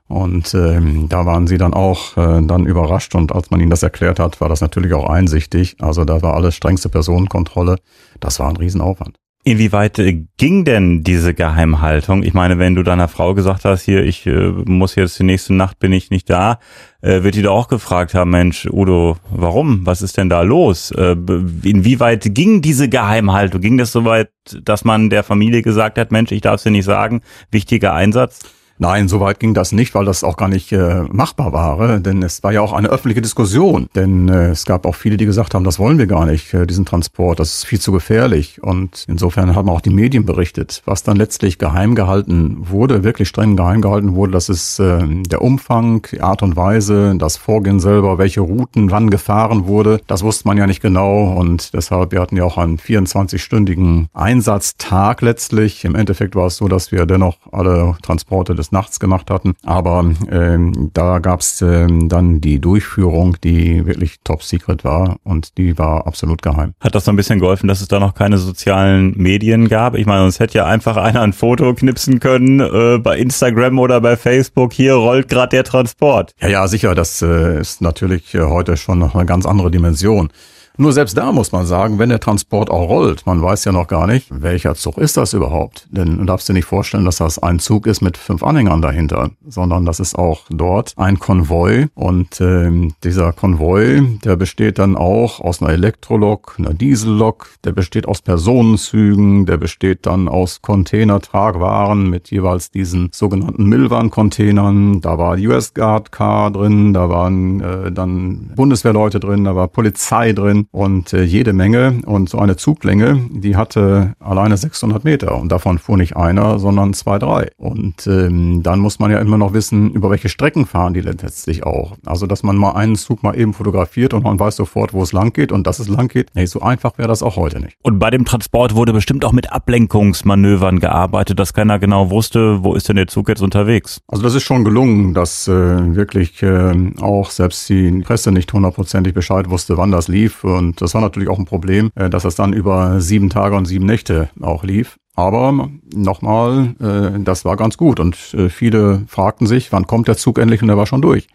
Und 0.09 0.53
ähm, 0.55 1.09
da 1.09 1.25
waren 1.25 1.47
sie 1.47 1.59
dann 1.59 1.73
auch 1.73 2.17
äh, 2.17 2.43
dann 2.43 2.67
überrascht 2.67 3.15
und 3.15 3.33
als 3.33 3.51
man 3.51 3.61
ihnen 3.61 3.71
das 3.71 3.83
erklärt 3.83 4.19
hat, 4.19 4.41
war 4.41 4.49
das 4.49 4.61
natürlich 4.61 4.93
auch 4.93 5.09
einsichtig. 5.09 5.77
Also 5.81 6.05
da 6.05 6.21
war 6.21 6.35
alles 6.35 6.55
strengste 6.55 6.89
Personenkontrolle. 6.89 7.77
Das 8.21 8.39
war 8.39 8.49
ein 8.49 8.57
Riesenaufwand. 8.57 9.17
Inwieweit 9.45 9.99
äh, 9.99 10.25
ging 10.37 10.65
denn 10.65 11.03
diese 11.03 11.35
Geheimhaltung? 11.35 12.23
Ich 12.23 12.33
meine, 12.33 12.59
wenn 12.59 12.77
du 12.77 12.85
deiner 12.85 13.09
Frau 13.09 13.35
gesagt 13.35 13.65
hast, 13.65 13.83
hier, 13.83 14.05
ich 14.05 14.25
äh, 14.25 14.53
muss 14.67 14.95
jetzt 14.95 15.19
die 15.19 15.25
nächste 15.25 15.53
Nacht 15.53 15.81
bin 15.81 15.93
ich 15.93 16.11
nicht 16.11 16.31
da, 16.31 16.61
äh, 17.01 17.25
wird 17.25 17.35
die 17.35 17.43
da 17.43 17.51
auch 17.51 17.67
gefragt 17.67 18.15
haben, 18.15 18.31
Mensch, 18.31 18.69
Udo, 18.71 19.17
warum? 19.31 19.85
Was 19.85 20.01
ist 20.01 20.17
denn 20.17 20.29
da 20.29 20.43
los? 20.43 20.93
Äh, 20.93 21.17
inwieweit 21.65 22.35
ging 22.35 22.63
diese 22.63 22.89
Geheimhaltung? 22.89 23.61
Ging 23.61 23.79
das 23.79 23.91
so 23.91 24.05
weit, 24.05 24.31
dass 24.63 24.85
man 24.85 25.11
der 25.11 25.25
Familie 25.25 25.63
gesagt 25.63 25.99
hat, 25.99 26.13
Mensch, 26.13 26.31
ich 26.31 26.43
darf 26.43 26.57
es 26.57 26.63
dir 26.63 26.71
nicht 26.71 26.85
sagen, 26.85 27.23
wichtiger 27.51 27.95
Einsatz? 27.95 28.41
Nein, 28.79 29.09
so 29.09 29.21
weit 29.21 29.39
ging 29.39 29.55
das 29.55 29.73
nicht, 29.73 29.95
weil 29.95 30.05
das 30.05 30.25
auch 30.25 30.37
gar 30.37 30.49
nicht 30.49 30.73
äh, 30.73 31.03
machbar 31.11 31.53
war, 31.53 32.01
denn 32.01 32.23
es 32.23 32.43
war 32.43 32.53
ja 32.53 32.61
auch 32.61 32.73
eine 32.73 32.89
öffentliche 32.89 33.23
Diskussion. 33.23 33.89
Denn 33.95 34.29
äh, 34.29 34.51
es 34.51 34.65
gab 34.65 34.87
auch 34.87 34.95
viele, 34.95 35.17
die 35.17 35.27
gesagt 35.27 35.55
haben, 35.55 35.65
das 35.65 35.79
wollen 35.79 35.99
wir 35.99 36.07
gar 36.07 36.27
nicht, 36.27 36.53
äh, 36.53 36.67
diesen 36.67 36.85
Transport, 36.85 37.39
das 37.39 37.55
ist 37.55 37.65
viel 37.65 37.81
zu 37.81 37.93
gefährlich. 37.93 38.63
Und 38.63 39.05
insofern 39.09 39.55
haben 39.55 39.69
auch 39.69 39.81
die 39.81 39.91
Medien 39.91 40.27
berichtet. 40.27 40.83
Was 40.85 41.03
dann 41.03 41.17
letztlich 41.17 41.59
geheim 41.59 41.95
gehalten 41.95 42.69
wurde, 42.71 43.05
wirklich 43.05 43.29
streng 43.29 43.57
geheim 43.57 43.83
gehalten 43.83 44.15
wurde, 44.15 44.33
das 44.33 44.49
ist 44.49 44.79
äh, 44.81 44.99
der 45.07 45.43
Umfang, 45.43 46.07
die 46.11 46.21
Art 46.21 46.43
und 46.43 46.57
Weise, 46.57 47.15
das 47.17 47.37
Vorgehen 47.37 47.79
selber, 47.79 48.19
welche 48.19 48.41
Routen 48.41 48.91
wann 48.91 49.11
gefahren 49.11 49.67
wurde. 49.67 50.01
Das 50.07 50.23
wusste 50.23 50.49
man 50.49 50.59
ja 50.59 50.67
nicht 50.67 50.83
genau 50.83 51.35
und 51.35 51.73
deshalb, 51.75 52.13
wir 52.13 52.21
hatten 52.21 52.37
ja 52.37 52.45
auch 52.45 52.59
einen 52.59 52.79
24-stündigen 52.79 54.07
Einsatztag 54.13 55.23
letztlich. 55.23 55.85
Im 55.85 55.95
Endeffekt 55.95 56.35
war 56.35 56.47
es 56.47 56.57
so, 56.57 56.67
dass 56.69 56.91
wir 56.91 57.07
dennoch 57.07 57.37
alle 57.53 57.97
Transporte 58.03 58.55
des 58.55 58.72
nachts 58.73 59.01
gemacht 59.01 59.31
hatten. 59.31 59.55
Aber 59.65 60.11
ähm, 60.31 60.91
da 60.93 61.19
gab 61.19 61.41
es 61.41 61.63
ähm, 61.63 62.09
dann 62.09 62.41
die 62.41 62.59
Durchführung, 62.59 63.37
die 63.43 63.87
wirklich 63.87 64.21
top 64.25 64.43
secret 64.43 64.85
war 64.85 65.17
und 65.25 65.59
die 65.59 65.79
war 65.79 66.07
absolut 66.07 66.43
geheim. 66.43 66.75
Hat 66.81 66.95
das 66.95 67.05
so 67.05 67.13
ein 67.13 67.17
bisschen 67.17 67.39
geholfen, 67.39 67.69
dass 67.69 67.81
es 67.81 67.89
da 67.89 68.01
noch 68.01 68.15
keine 68.15 68.39
sozialen 68.39 69.17
Medien 69.17 69.69
gab? 69.69 69.97
Ich 69.97 70.07
meine, 70.07 70.23
sonst 70.23 70.41
hätte 70.41 70.59
ja 70.59 70.67
einfach 70.67 70.97
einer 70.97 71.21
ein 71.21 71.33
Foto 71.33 71.75
knipsen 71.75 72.21
können 72.21 72.61
äh, 72.61 72.99
bei 72.99 73.19
Instagram 73.19 73.79
oder 73.79 74.01
bei 74.01 74.17
Facebook. 74.17 74.73
Hier 74.73 74.95
rollt 74.95 75.29
gerade 75.29 75.51
der 75.51 75.65
Transport. 75.65 76.35
Ja, 76.41 76.49
ja, 76.49 76.69
sicher. 76.69 76.95
Das 76.95 77.23
äh, 77.23 77.61
ist 77.61 77.81
natürlich 77.81 78.35
äh, 78.35 78.43
heute 78.43 78.77
schon 78.77 78.99
noch 78.99 79.15
eine 79.15 79.27
ganz 79.27 79.47
andere 79.47 79.71
Dimension. 79.71 80.31
Nur 80.79 80.93
selbst 80.93 81.19
da 81.19 81.33
muss 81.33 81.53
man 81.53 81.67
sagen, 81.67 81.99
wenn 81.99 82.09
der 82.09 82.21
Transport 82.21 82.71
auch 82.71 82.89
rollt, 82.89 83.27
man 83.27 83.43
weiß 83.43 83.67
ja 83.67 83.73
noch 83.73 83.89
gar 83.89 84.07
nicht, 84.07 84.29
welcher 84.31 84.75
Zug 84.75 84.97
ist 84.97 85.19
das 85.19 85.35
überhaupt. 85.35 85.87
Denn 85.91 86.17
du 86.17 86.25
darfst 86.25 86.49
dir 86.49 86.55
nicht 86.55 86.65
vorstellen, 86.65 87.05
dass 87.05 87.17
das 87.17 87.39
ein 87.39 87.59
Zug 87.59 87.87
ist 87.87 88.01
mit 88.01 88.17
fünf 88.17 88.43
Anhängern 88.43 88.81
dahinter, 88.81 89.31
sondern 89.47 89.85
das 89.85 90.01
ist 90.01 90.17
auch 90.17 90.47
dort 90.49 90.95
ein 90.97 91.19
Konvoi. 91.19 91.89
Und 91.95 92.41
äh, 92.41 92.91
dieser 93.05 93.33
Konvoi, 93.35 94.01
der 94.25 94.37
besteht 94.37 94.79
dann 94.79 94.97
auch 94.97 95.41
aus 95.41 95.61
einer 95.61 95.73
Elektrolok, 95.73 96.55
einer 96.59 96.73
Diesellok, 96.73 97.49
der 97.65 97.73
besteht 97.73 98.09
aus 98.09 98.23
Personenzügen, 98.23 99.45
der 99.45 99.59
besteht 99.59 100.07
dann 100.07 100.27
aus 100.27 100.63
Containertragwaren 100.63 102.09
mit 102.09 102.31
jeweils 102.31 102.71
diesen 102.71 103.11
sogenannten 103.13 103.67
Milvan-Containern. 103.67 105.03
Da 105.03 105.19
war 105.19 105.37
US 105.37 105.75
Guard 105.75 106.13
Car 106.13 106.51
drin, 106.51 106.95
da 106.95 107.11
waren 107.11 107.61
äh, 107.61 107.93
dann 107.93 108.53
Bundeswehrleute 108.57 109.21
drin, 109.21 109.45
da 109.45 109.55
war 109.55 109.69
Polizei 109.69 110.33
drin 110.33 110.63
und 110.73 111.13
äh, 111.13 111.23
jede 111.23 111.53
Menge. 111.53 112.01
Und 112.07 112.29
so 112.29 112.39
eine 112.39 112.57
Zuglänge, 112.57 113.29
die 113.31 113.57
hatte 113.57 114.15
alleine 114.19 114.57
600 114.57 115.05
Meter 115.05 115.37
und 115.37 115.53
davon 115.53 115.79
fuhr 115.79 115.97
nicht 115.97 116.17
einer, 116.17 116.59
sondern 116.59 116.95
zwei, 116.95 117.19
drei. 117.19 117.51
Und 117.59 118.07
ähm, 118.07 118.63
dann 118.63 118.81
muss 118.81 118.99
man 118.99 119.11
ja 119.11 119.21
immer 119.21 119.39
noch 119.39 119.53
wissen, 119.53 119.93
über 119.93 120.11
welche 120.11 120.29
Strecken 120.29 120.67
fahren 120.67 120.95
die 120.95 121.01
letztlich 121.03 121.65
auch. 121.65 121.97
Also, 122.07 122.27
dass 122.27 122.43
man 122.43 122.57
mal 122.57 122.73
einen 122.73 122.97
Zug 122.97 123.23
mal 123.23 123.39
eben 123.39 123.53
fotografiert 123.53 124.15
und 124.15 124.25
man 124.25 124.41
weiß 124.41 124.57
sofort, 124.57 124.95
wo 124.95 125.03
es 125.03 125.13
lang 125.13 125.33
geht 125.33 125.53
und 125.53 125.67
dass 125.67 125.79
es 125.79 125.89
lang 125.89 126.09
geht. 126.09 126.31
Nee, 126.35 126.47
so 126.47 126.63
einfach 126.63 126.97
wäre 126.99 127.09
das 127.09 127.23
auch 127.23 127.37
heute 127.37 127.61
nicht. 127.61 127.77
Und 127.83 127.99
bei 127.99 128.11
dem 128.11 128.25
Transport 128.25 128.75
wurde 128.75 128.93
bestimmt 128.93 129.25
auch 129.25 129.33
mit 129.33 129.53
Ablenkungsmanövern 129.53 130.81
gearbeitet, 130.81 131.39
dass 131.39 131.53
keiner 131.53 131.79
genau 131.79 132.11
wusste, 132.11 132.65
wo 132.65 132.75
ist 132.75 132.89
denn 132.89 132.97
der 132.97 133.09
Zug 133.09 133.29
jetzt 133.29 133.43
unterwegs. 133.43 134.01
Also 134.09 134.23
das 134.23 134.35
ist 134.35 134.45
schon 134.45 134.65
gelungen, 134.65 135.13
dass 135.13 135.47
äh, 135.49 135.53
wirklich 135.53 136.43
äh, 136.43 136.73
auch 137.01 137.31
selbst 137.31 137.69
die 137.69 137.91
Presse 138.01 138.33
nicht 138.33 138.51
hundertprozentig 138.53 139.13
Bescheid 139.13 139.51
wusste, 139.51 139.77
wann 139.77 139.91
das 139.91 140.09
lief. 140.09 140.45
Und 140.53 140.81
das 140.81 140.95
war 140.95 141.01
natürlich 141.01 141.29
auch 141.29 141.39
ein 141.39 141.45
Problem, 141.45 141.91
äh, 141.95 142.11
dass 142.11 142.23
das 142.23 142.35
dann 142.35 142.53
über 142.53 143.01
sieben 143.01 143.31
Tage 143.31 143.57
und 143.57 143.67
sieben 143.67 143.87
Nächte 143.87 144.31
auch 144.41 144.65
lief. 144.65 144.99
Aber 145.15 145.69
nochmal, 145.95 146.75
äh, 146.81 147.21
das 147.23 147.45
war 147.45 147.57
ganz 147.57 147.77
gut 147.77 148.01
und 148.01 148.17
äh, 148.35 148.49
viele 148.49 149.03
fragten 149.09 149.47
sich, 149.47 149.71
wann 149.71 149.87
kommt 149.87 150.09
der 150.09 150.17
Zug 150.17 150.39
endlich 150.39 150.63
und 150.63 150.69
der 150.69 150.79
war 150.79 150.87
schon 150.87 151.03
durch. 151.03 151.29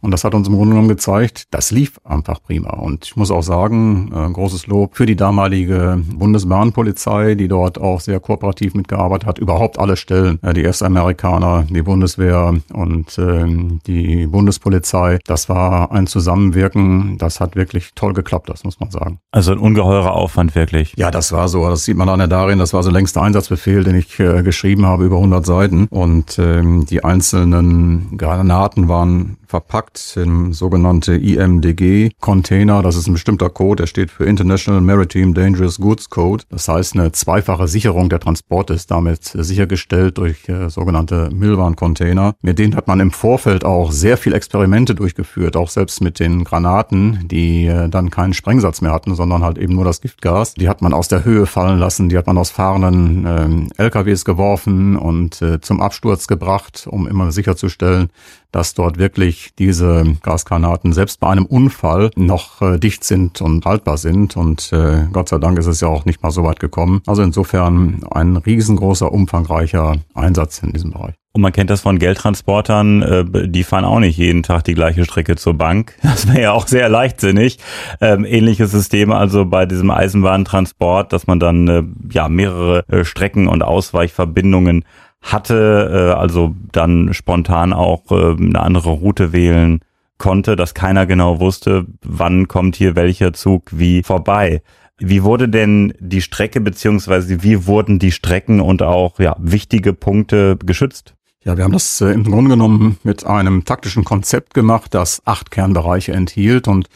Und 0.00 0.12
das 0.12 0.22
hat 0.22 0.34
uns 0.34 0.46
im 0.46 0.54
Grunde 0.54 0.70
genommen 0.70 0.88
gezeigt, 0.88 1.46
das 1.50 1.72
lief 1.72 1.98
einfach 2.04 2.40
prima. 2.40 2.70
Und 2.70 3.04
ich 3.04 3.16
muss 3.16 3.32
auch 3.32 3.42
sagen, 3.42 4.12
äh, 4.14 4.30
großes 4.30 4.68
Lob 4.68 4.94
für 4.94 5.06
die 5.06 5.16
damalige 5.16 6.00
Bundesbahnpolizei, 6.12 7.34
die 7.34 7.48
dort 7.48 7.80
auch 7.80 8.00
sehr 8.00 8.20
kooperativ 8.20 8.74
mitgearbeitet 8.74 9.26
hat. 9.26 9.38
Überhaupt 9.38 9.78
alle 9.78 9.96
Stellen, 9.96 10.38
äh, 10.42 10.54
die 10.54 10.62
ersten 10.62 10.84
Amerikaner, 10.84 11.64
die 11.68 11.82
Bundeswehr 11.82 12.54
und 12.72 13.18
äh, 13.18 13.44
die 13.86 14.28
Bundespolizei. 14.28 15.18
Das 15.26 15.48
war 15.48 15.90
ein 15.90 16.06
Zusammenwirken, 16.06 17.18
das 17.18 17.40
hat 17.40 17.56
wirklich 17.56 17.90
toll 17.96 18.14
geklappt, 18.14 18.48
das 18.48 18.62
muss 18.62 18.78
man 18.78 18.92
sagen. 18.92 19.18
Also 19.32 19.50
ein 19.50 19.58
ungeheurer 19.58 20.12
Aufwand 20.12 20.54
wirklich. 20.54 20.94
Ja, 20.96 21.10
das 21.10 21.32
war 21.32 21.48
so. 21.48 21.68
Das 21.68 21.84
sieht 21.84 21.96
man 21.96 22.06
dann 22.06 22.20
ja 22.20 22.28
darin, 22.28 22.60
das 22.60 22.72
war 22.72 22.84
so 22.84 22.90
längster 22.90 23.22
Einsatzbefehl, 23.22 23.82
den 23.82 23.96
ich 23.96 24.20
äh, 24.20 24.44
geschrieben 24.44 24.86
habe, 24.86 25.04
über 25.04 25.16
100 25.16 25.44
Seiten. 25.44 25.88
Und 25.90 26.38
ähm, 26.38 26.86
die 26.86 27.02
einzelnen 27.02 28.16
Granaten 28.16 28.86
waren 28.86 29.38
verpackt 29.48 30.16
in 30.16 30.52
sogenannte 30.52 31.16
IMDG-Container. 31.16 32.82
Das 32.82 32.96
ist 32.96 33.06
ein 33.06 33.14
bestimmter 33.14 33.48
Code, 33.48 33.82
der 33.82 33.86
steht 33.86 34.10
für 34.10 34.24
International 34.24 34.82
Maritime 34.82 35.32
Dangerous 35.32 35.78
Goods 35.78 36.10
Code. 36.10 36.44
Das 36.50 36.68
heißt, 36.68 36.94
eine 36.94 37.12
zweifache 37.12 37.66
Sicherung 37.66 38.10
der 38.10 38.20
Transporte 38.20 38.74
ist 38.74 38.90
damit 38.90 39.24
sichergestellt 39.24 40.18
durch 40.18 40.48
äh, 40.48 40.68
sogenannte 40.68 41.30
Milvan-Container. 41.32 42.34
Mit 42.42 42.58
denen 42.58 42.76
hat 42.76 42.88
man 42.88 43.00
im 43.00 43.10
Vorfeld 43.10 43.64
auch 43.64 43.90
sehr 43.90 44.18
viel 44.18 44.34
Experimente 44.34 44.94
durchgeführt, 44.94 45.56
auch 45.56 45.70
selbst 45.70 46.02
mit 46.02 46.20
den 46.20 46.44
Granaten, 46.44 47.26
die 47.26 47.66
äh, 47.66 47.88
dann 47.88 48.10
keinen 48.10 48.34
Sprengsatz 48.34 48.82
mehr 48.82 48.92
hatten, 48.92 49.14
sondern 49.14 49.42
halt 49.42 49.56
eben 49.56 49.74
nur 49.74 49.84
das 49.84 50.02
Giftgas. 50.02 50.54
Die 50.54 50.68
hat 50.68 50.82
man 50.82 50.92
aus 50.92 51.08
der 51.08 51.24
Höhe 51.24 51.46
fallen 51.46 51.78
lassen, 51.78 52.10
die 52.10 52.18
hat 52.18 52.26
man 52.26 52.36
aus 52.36 52.50
fahrenden 52.50 53.70
äh, 53.78 53.82
LKWs 53.82 54.26
geworfen 54.26 54.96
und 54.96 55.40
äh, 55.40 55.60
zum 55.60 55.80
Absturz 55.80 56.26
gebracht, 56.26 56.86
um 56.88 57.06
immer 57.06 57.32
sicherzustellen, 57.32 58.10
dass 58.52 58.74
dort 58.74 58.98
wirklich 58.98 59.37
diese 59.58 60.04
Gasgranaten 60.22 60.92
selbst 60.92 61.20
bei 61.20 61.28
einem 61.28 61.46
Unfall 61.46 62.10
noch 62.16 62.62
äh, 62.62 62.78
dicht 62.78 63.04
sind 63.04 63.40
und 63.40 63.64
haltbar 63.64 63.98
sind. 63.98 64.36
Und 64.36 64.72
äh, 64.72 65.06
Gott 65.12 65.28
sei 65.28 65.38
Dank 65.38 65.58
ist 65.58 65.66
es 65.66 65.80
ja 65.80 65.88
auch 65.88 66.04
nicht 66.04 66.22
mal 66.22 66.30
so 66.30 66.44
weit 66.44 66.60
gekommen. 66.60 67.02
Also 67.06 67.22
insofern 67.22 68.04
ein 68.10 68.36
riesengroßer, 68.36 69.12
umfangreicher 69.12 69.96
Einsatz 70.14 70.62
in 70.62 70.72
diesem 70.72 70.92
Bereich. 70.92 71.14
Und 71.32 71.42
man 71.42 71.52
kennt 71.52 71.70
das 71.70 71.82
von 71.82 71.98
Geldtransportern, 71.98 73.02
äh, 73.02 73.48
die 73.48 73.62
fahren 73.62 73.84
auch 73.84 74.00
nicht 74.00 74.16
jeden 74.16 74.42
Tag 74.42 74.64
die 74.64 74.74
gleiche 74.74 75.04
Strecke 75.04 75.36
zur 75.36 75.54
Bank. 75.54 75.94
Das 76.02 76.26
wäre 76.26 76.42
ja 76.42 76.52
auch 76.52 76.66
sehr 76.66 76.88
leichtsinnig. 76.88 77.58
Ähm, 78.00 78.24
ähnliches 78.24 78.72
System 78.72 79.12
also 79.12 79.44
bei 79.44 79.66
diesem 79.66 79.90
Eisenbahntransport, 79.90 81.12
dass 81.12 81.28
man 81.28 81.38
dann 81.38 81.68
äh, 81.68 81.84
ja 82.10 82.28
mehrere 82.28 82.82
äh, 82.88 83.04
Strecken 83.04 83.46
und 83.46 83.62
Ausweichverbindungen 83.62 84.84
hatte, 85.20 86.12
äh, 86.14 86.18
also 86.18 86.54
dann 86.72 87.12
spontan 87.14 87.72
auch 87.72 88.10
äh, 88.10 88.36
eine 88.36 88.60
andere 88.60 88.90
Route 88.90 89.32
wählen 89.32 89.80
konnte, 90.18 90.56
dass 90.56 90.74
keiner 90.74 91.06
genau 91.06 91.40
wusste, 91.40 91.86
wann 92.02 92.48
kommt 92.48 92.76
hier 92.76 92.96
welcher 92.96 93.32
Zug 93.32 93.70
wie 93.72 94.02
vorbei. 94.02 94.62
Wie 94.98 95.22
wurde 95.22 95.48
denn 95.48 95.94
die 96.00 96.22
Strecke 96.22 96.60
beziehungsweise 96.60 97.42
wie 97.42 97.66
wurden 97.66 98.00
die 98.00 98.10
Strecken 98.10 98.60
und 98.60 98.82
auch 98.82 99.20
ja, 99.20 99.36
wichtige 99.38 99.92
Punkte 99.92 100.56
geschützt? 100.56 101.14
Ja, 101.44 101.56
wir 101.56 101.64
haben 101.64 101.72
das 101.72 102.00
äh, 102.00 102.10
im 102.10 102.24
Grunde 102.24 102.50
genommen 102.50 102.98
mit 103.04 103.24
einem 103.24 103.64
taktischen 103.64 104.04
Konzept 104.04 104.54
gemacht, 104.54 104.92
das 104.94 105.22
acht 105.24 105.52
Kernbereiche 105.52 106.12
enthielt 106.12 106.66
und 106.66 106.88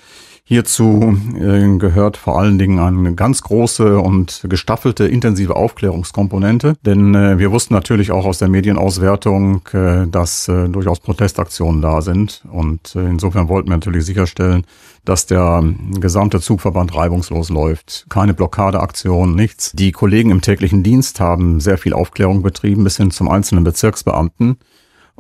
Hierzu 0.45 1.17
äh, 1.37 1.79
gehört 1.79 2.17
vor 2.17 2.39
allen 2.39 2.59
Dingen 2.59 2.81
eine 2.81 3.15
ganz 3.15 3.43
große 3.43 3.99
und 3.99 4.45
gestaffelte 4.49 5.07
intensive 5.07 5.55
Aufklärungskomponente, 5.55 6.75
denn 6.85 7.15
äh, 7.15 7.39
wir 7.39 7.53
wussten 7.53 7.75
natürlich 7.75 8.11
auch 8.11 8.27
aus 8.27 8.39
der 8.39 8.49
Medienauswertung, 8.49 9.63
äh, 9.73 10.09
dass 10.09 10.47
durchaus 10.47 10.99
Protestaktionen 10.99 11.81
da 11.81 12.03
sind 12.03 12.43
und 12.51 12.95
insofern 12.97 13.49
wollten 13.49 13.69
wir 13.69 13.77
natürlich 13.77 14.05
sicherstellen, 14.05 14.65
dass 15.05 15.27
der 15.27 15.63
gesamte 16.01 16.41
Zugverband 16.41 16.95
reibungslos 16.95 17.49
läuft. 17.49 18.07
Keine 18.09 18.35
Blockadeaktion, 18.35 19.35
nichts. 19.35 19.73
Die 19.73 19.93
Kollegen 19.93 20.31
im 20.31 20.41
täglichen 20.41 20.83
Dienst 20.83 21.21
haben 21.21 21.61
sehr 21.61 21.79
viel 21.79 21.93
Aufklärung 21.93 22.43
betrieben 22.43 22.85
bis 22.85 22.97
hin 22.97 23.11
zum 23.11 23.29
einzelnen 23.29 23.65
Bezirksbeamten. 23.65 24.57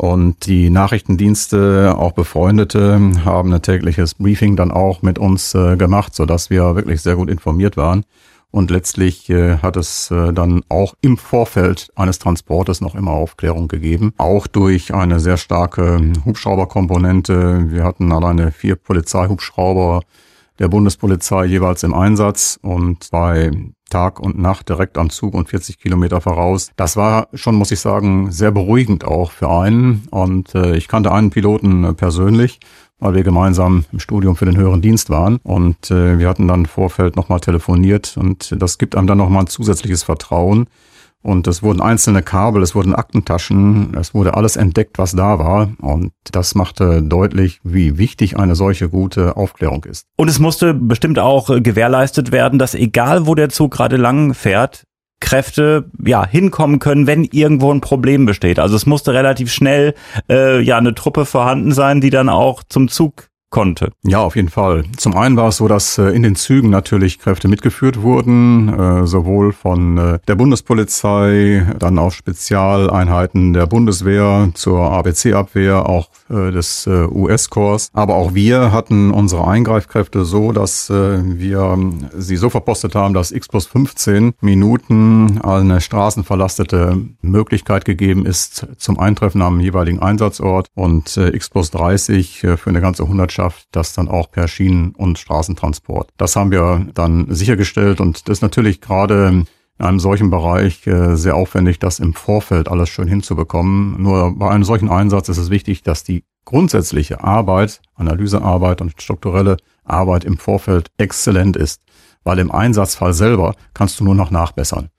Und 0.03 0.49
die 0.49 0.69
Nachrichtendienste, 0.69 1.95
auch 1.97 2.11
Befreundete, 2.11 2.99
haben 3.25 3.55
ein 3.55 3.63
tägliches 3.63 4.15
Briefing 4.15 4.57
dann 4.57 4.73
auch 4.73 5.03
mit 5.03 5.17
uns 5.17 5.55
äh, 5.55 5.77
gemacht, 5.77 6.17
sodass 6.17 6.51
wir 6.51 6.75
wirklich 6.75 7.03
sehr 7.03 7.15
gut 7.15 7.31
informiert 7.31 7.77
waren. 7.77 8.05
Und 8.51 8.73
letztlich 8.73 9.31
äh, 9.31 9.59
hat 9.59 9.77
es 9.77 10.11
äh, 10.11 10.33
dann 10.33 10.63
auch 10.69 10.95
im 11.03 11.17
Vorfeld 11.17 11.93
eines 11.95 12.19
Transportes 12.19 12.81
noch 12.81 12.97
immer 12.97 13.13
Aufklärung 13.13 13.69
gegeben. 13.69 14.13
Auch 14.19 14.49
durch 14.49 14.93
eine 14.93 15.21
sehr 15.21 15.37
starke 15.37 16.01
Hubschrauberkomponente. 16.25 17.71
Wir 17.71 17.85
hatten 17.85 18.11
alleine 18.11 18.51
vier 18.51 18.75
Polizeihubschrauber 18.75 20.03
der 20.63 20.69
Bundespolizei 20.69 21.45
jeweils 21.45 21.83
im 21.83 21.93
Einsatz 21.93 22.59
und 22.63 23.09
bei 23.11 23.51
Tag 23.91 24.21
und 24.21 24.39
Nacht 24.39 24.71
direkt 24.71 24.97
am 24.97 25.11
Zug 25.11 25.35
und 25.35 25.49
40 25.49 25.79
Kilometer 25.79 26.23
voraus. 26.23 26.71
Das 26.77 26.97
war 26.97 27.29
schon, 27.35 27.57
muss 27.57 27.73
ich 27.73 27.81
sagen, 27.81 28.31
sehr 28.31 28.53
beruhigend 28.53 29.05
auch 29.05 29.33
für 29.33 29.51
einen. 29.51 30.07
Und 30.11 30.55
äh, 30.55 30.77
ich 30.77 30.89
kannte 30.89 31.13
einen 31.13 31.31
Piloten 31.31 31.85
äh, 31.85 31.93
persönlich, 31.93 32.61
weil 33.01 33.15
wir 33.15 33.23
gemeinsam 33.25 33.85
im 33.93 33.99
Studium 33.99 34.37
für 34.37 34.47
den 34.47 34.57
höheren 34.57 34.81
Dienst 34.81 35.11
waren. 35.11 35.41
Und 35.43 35.91
äh, 35.91 36.19
wir 36.19 36.29
hatten 36.29 36.49
dann 36.49 36.61
im 36.61 36.67
Vorfeld 36.67 37.17
nochmal 37.17 37.41
telefoniert 37.41 38.17
und 38.17 38.55
das 38.57 38.79
gibt 38.79 38.97
einem 38.97 39.09
dann 39.09 39.19
nochmal 39.19 39.43
ein 39.43 39.49
zusätzliches 39.49 40.05
Vertrauen 40.05 40.69
und 41.23 41.47
es 41.47 41.63
wurden 41.63 41.81
einzelne 41.81 42.23
Kabel, 42.23 42.63
es 42.63 42.75
wurden 42.75 42.95
Aktentaschen, 42.95 43.97
es 43.99 44.13
wurde 44.13 44.35
alles 44.35 44.57
entdeckt, 44.57 44.99
was 44.99 45.13
da 45.13 45.39
war. 45.39 45.71
Und 45.81 46.13
das 46.31 46.55
machte 46.55 47.03
deutlich, 47.03 47.61
wie 47.63 47.99
wichtig 47.99 48.39
eine 48.39 48.55
solche 48.55 48.89
gute 48.89 49.37
Aufklärung 49.37 49.85
ist. 49.85 50.07
Und 50.17 50.29
es 50.29 50.39
musste 50.39 50.75
bestimmt 50.75 51.19
auch 51.19 51.49
gewährleistet 51.63 52.33
werden, 52.33 52.59
dass 52.59 52.75
egal 52.75 53.27
wo 53.27 53.35
der 53.35 53.49
Zug 53.49 53.73
gerade 53.73 53.97
lang 53.97 54.35
fährt, 54.35 54.85
Kräfte 55.21 55.89
ja 56.05 56.27
hinkommen 56.27 56.81
können, 56.81 57.07
wenn 57.07 57.25
irgendwo 57.25 57.73
ein 57.73 57.81
Problem 57.81 58.27
besteht. 58.27 58.59
Also 58.59 58.75
es 58.75 58.87
musste 58.87 59.15
relativ 59.15 59.53
schnell 59.53 59.95
äh, 60.29 60.61
ja 60.61 60.77
eine 60.77 60.95
Truppe 60.95 61.25
vorhanden 61.25 61.71
sein, 61.73 62.01
die 62.01 62.11
dann 62.11 62.29
auch 62.29 62.65
zum 62.65 62.89
Zug 62.89 63.29
konnte. 63.53 63.93
Ja, 64.03 64.19
auf 64.19 64.35
jeden 64.35 64.49
Fall. 64.49 64.83
Zum 64.97 65.15
einen 65.15 65.37
war 65.37 65.49
es 65.49 65.59
so, 65.59 65.69
dass 65.69 65.99
äh, 65.99 66.09
in 66.09 66.25
den 66.25 66.35
Zügen 66.35 66.71
natürlich 66.71 67.21
Kräfte 67.21 67.47
mitgeführt 67.47 68.03
wurden, 68.03 68.69
äh, 68.69 69.07
sowohl 69.07 69.53
von 69.53 69.99
äh, 69.99 70.19
der 70.27 70.35
Bundespolizei, 70.35 71.65
dann 71.79 71.99
auch 71.99 72.11
Spezialeinheiten 72.11 73.53
der 73.53 73.67
Bundeswehr 73.67 74.51
zur 74.55 74.91
ABC-Abwehr, 74.91 75.89
auch 75.89 76.09
des 76.29 76.87
US-Korps. 76.87 77.91
Aber 77.93 78.15
auch 78.15 78.33
wir 78.33 78.73
hatten 78.73 79.11
unsere 79.11 79.47
Eingreifkräfte 79.47 80.25
so, 80.25 80.53
dass 80.53 80.89
wir 80.89 81.61
ähm, 81.61 82.07
sie 82.17 82.37
so 82.37 82.49
verpostet 82.49 82.95
haben, 82.95 83.13
dass 83.13 83.33
x 83.33 83.49
plus 83.49 83.67
15 83.67 84.33
Minuten 84.41 85.39
eine 85.43 85.83
straßenverlastete 85.83 86.99
Möglichkeit 87.21 87.85
gegeben 87.85 88.25
ist 88.25 88.67
zum 88.79 88.99
Eintreffen 88.99 89.43
am 89.43 89.61
jeweiligen 89.61 90.01
Einsatzort 90.01 90.69
und 90.75 91.19
x 91.19 91.51
plus 91.51 91.71
30 91.71 92.39
für 92.57 92.71
eine 92.71 92.81
ganze 92.81 93.03
100 93.03 93.31
Gesellschaft, 93.43 93.69
das 93.73 93.95
dann 93.95 94.09
auch 94.09 94.31
per 94.31 94.49
Schienen- 94.49 94.95
und 94.97 95.19
Straßentransport. 95.19 96.11
Das 96.17 96.37
haben 96.37 96.51
wir 96.51 96.87
dann 96.95 97.27
sichergestellt 97.35 98.01
und 98.01 98.29
das 98.29 98.39
ist 98.39 98.43
natürlich 98.43 98.81
gerade 98.81 99.29
in 99.29 99.47
einem 99.79 100.01
solchen 100.01 100.31
Bereich 100.31 100.87
äh, 100.87 101.17
sehr 101.17 101.35
aufwendig, 101.35 101.79
das 101.79 101.99
im 101.99 102.15
Vorfeld 102.15 102.69
alles 102.69 102.89
schön 102.89 103.09
hinzubekommen. 103.09 104.01
Nur 104.01 104.39
bei 104.39 104.49
einem 104.51 104.65
solchen 104.65 104.91
Einsatz 104.91 105.29
ist 105.29 105.39
es 105.39 105.51
wichtig, 105.51 105.83
dass 105.83 106.05
die 106.05 106.25
grundsätzliche 106.45 107.25
Arbeit, 107.25 107.81
Analysearbeit 107.95 108.81
und 108.81 109.01
strukturelle 109.01 109.57
Arbeit 109.85 110.25
im 110.25 110.39
Vorfeld 110.39 110.91
exzellent 110.99 111.57
ist, 111.57 111.83
weil 112.23 112.39
im 112.39 112.53
Einsatzfall 112.53 113.13
selber 113.13 113.55
kannst 113.75 113.99
du 113.99 114.05
nur 114.05 114.15
noch 114.15 114.31
nachbessern. 114.31 114.91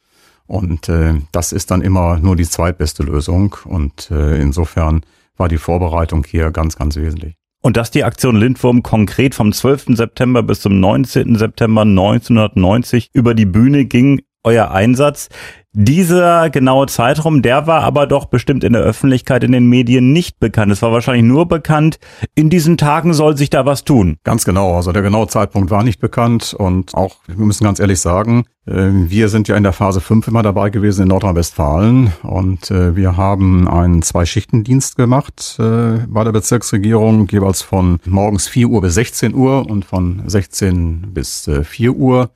Und 0.47 0.89
äh, 0.89 1.13
das 1.31 1.53
ist 1.53 1.71
dann 1.71 1.81
immer 1.81 2.19
nur 2.19 2.35
die 2.35 2.47
zweitbeste 2.47 3.03
Lösung. 3.03 3.55
Und 3.63 4.11
äh, 4.11 4.41
insofern 4.41 5.01
war 5.37 5.47
die 5.47 5.57
Vorbereitung 5.57 6.25
hier 6.25 6.51
ganz, 6.51 6.75
ganz 6.75 6.97
wesentlich. 6.97 7.37
Und 7.65 7.77
dass 7.77 7.91
die 7.91 8.03
Aktion 8.03 8.35
Lindwurm 8.35 8.83
konkret 8.83 9.33
vom 9.33 9.53
12. 9.53 9.95
September 9.95 10.43
bis 10.43 10.59
zum 10.59 10.81
19. 10.81 11.37
September 11.37 11.83
1990 11.83 13.09
über 13.13 13.33
die 13.33 13.45
Bühne 13.45 13.85
ging, 13.85 14.21
euer 14.43 14.71
Einsatz. 14.71 15.29
Dieser 15.75 16.51
genaue 16.51 16.85
Zeitraum, 16.85 17.41
der 17.41 17.65
war 17.65 17.81
aber 17.81 18.05
doch 18.05 18.25
bestimmt 18.25 18.63
in 18.63 18.73
der 18.73 18.83
Öffentlichkeit, 18.83 19.43
in 19.43 19.51
den 19.51 19.65
Medien 19.65 20.13
nicht 20.13 20.39
bekannt. 20.39 20.71
Es 20.71 20.83
war 20.83 20.91
wahrscheinlich 20.91 21.23
nur 21.23 21.47
bekannt, 21.47 21.97
in 22.35 22.51
diesen 22.51 22.77
Tagen 22.77 23.15
soll 23.15 23.35
sich 23.37 23.49
da 23.49 23.65
was 23.65 23.83
tun. 23.83 24.17
Ganz 24.23 24.45
genau. 24.45 24.75
Also 24.75 24.91
der 24.91 25.01
genaue 25.01 25.27
Zeitpunkt 25.27 25.71
war 25.71 25.81
nicht 25.81 25.99
bekannt 25.99 26.53
und 26.53 26.93
auch, 26.93 27.15
wir 27.25 27.43
müssen 27.43 27.63
ganz 27.63 27.79
ehrlich 27.79 27.99
sagen, 27.99 28.45
äh, 28.67 28.89
wir 28.91 29.29
sind 29.29 29.47
ja 29.47 29.57
in 29.57 29.63
der 29.63 29.73
Phase 29.73 29.99
5 29.99 30.27
immer 30.27 30.43
dabei 30.43 30.69
gewesen 30.69 31.01
in 31.01 31.07
Nordrhein-Westfalen 31.07 32.13
und 32.21 32.69
äh, 32.69 32.95
wir 32.95 33.17
haben 33.17 33.67
einen 33.67 34.03
Zwei-Schichten-Dienst 34.03 34.95
gemacht 34.95 35.57
äh, 35.57 36.05
bei 36.07 36.23
der 36.23 36.33
Bezirksregierung, 36.33 37.27
jeweils 37.29 37.63
von 37.63 37.97
morgens 38.05 38.47
4 38.47 38.67
Uhr 38.67 38.81
bis 38.81 38.93
16 38.93 39.33
Uhr 39.33 39.67
und 39.67 39.85
von 39.85 40.21
16 40.27 41.13
bis 41.15 41.49
4 41.63 41.93
Uhr 41.93 42.29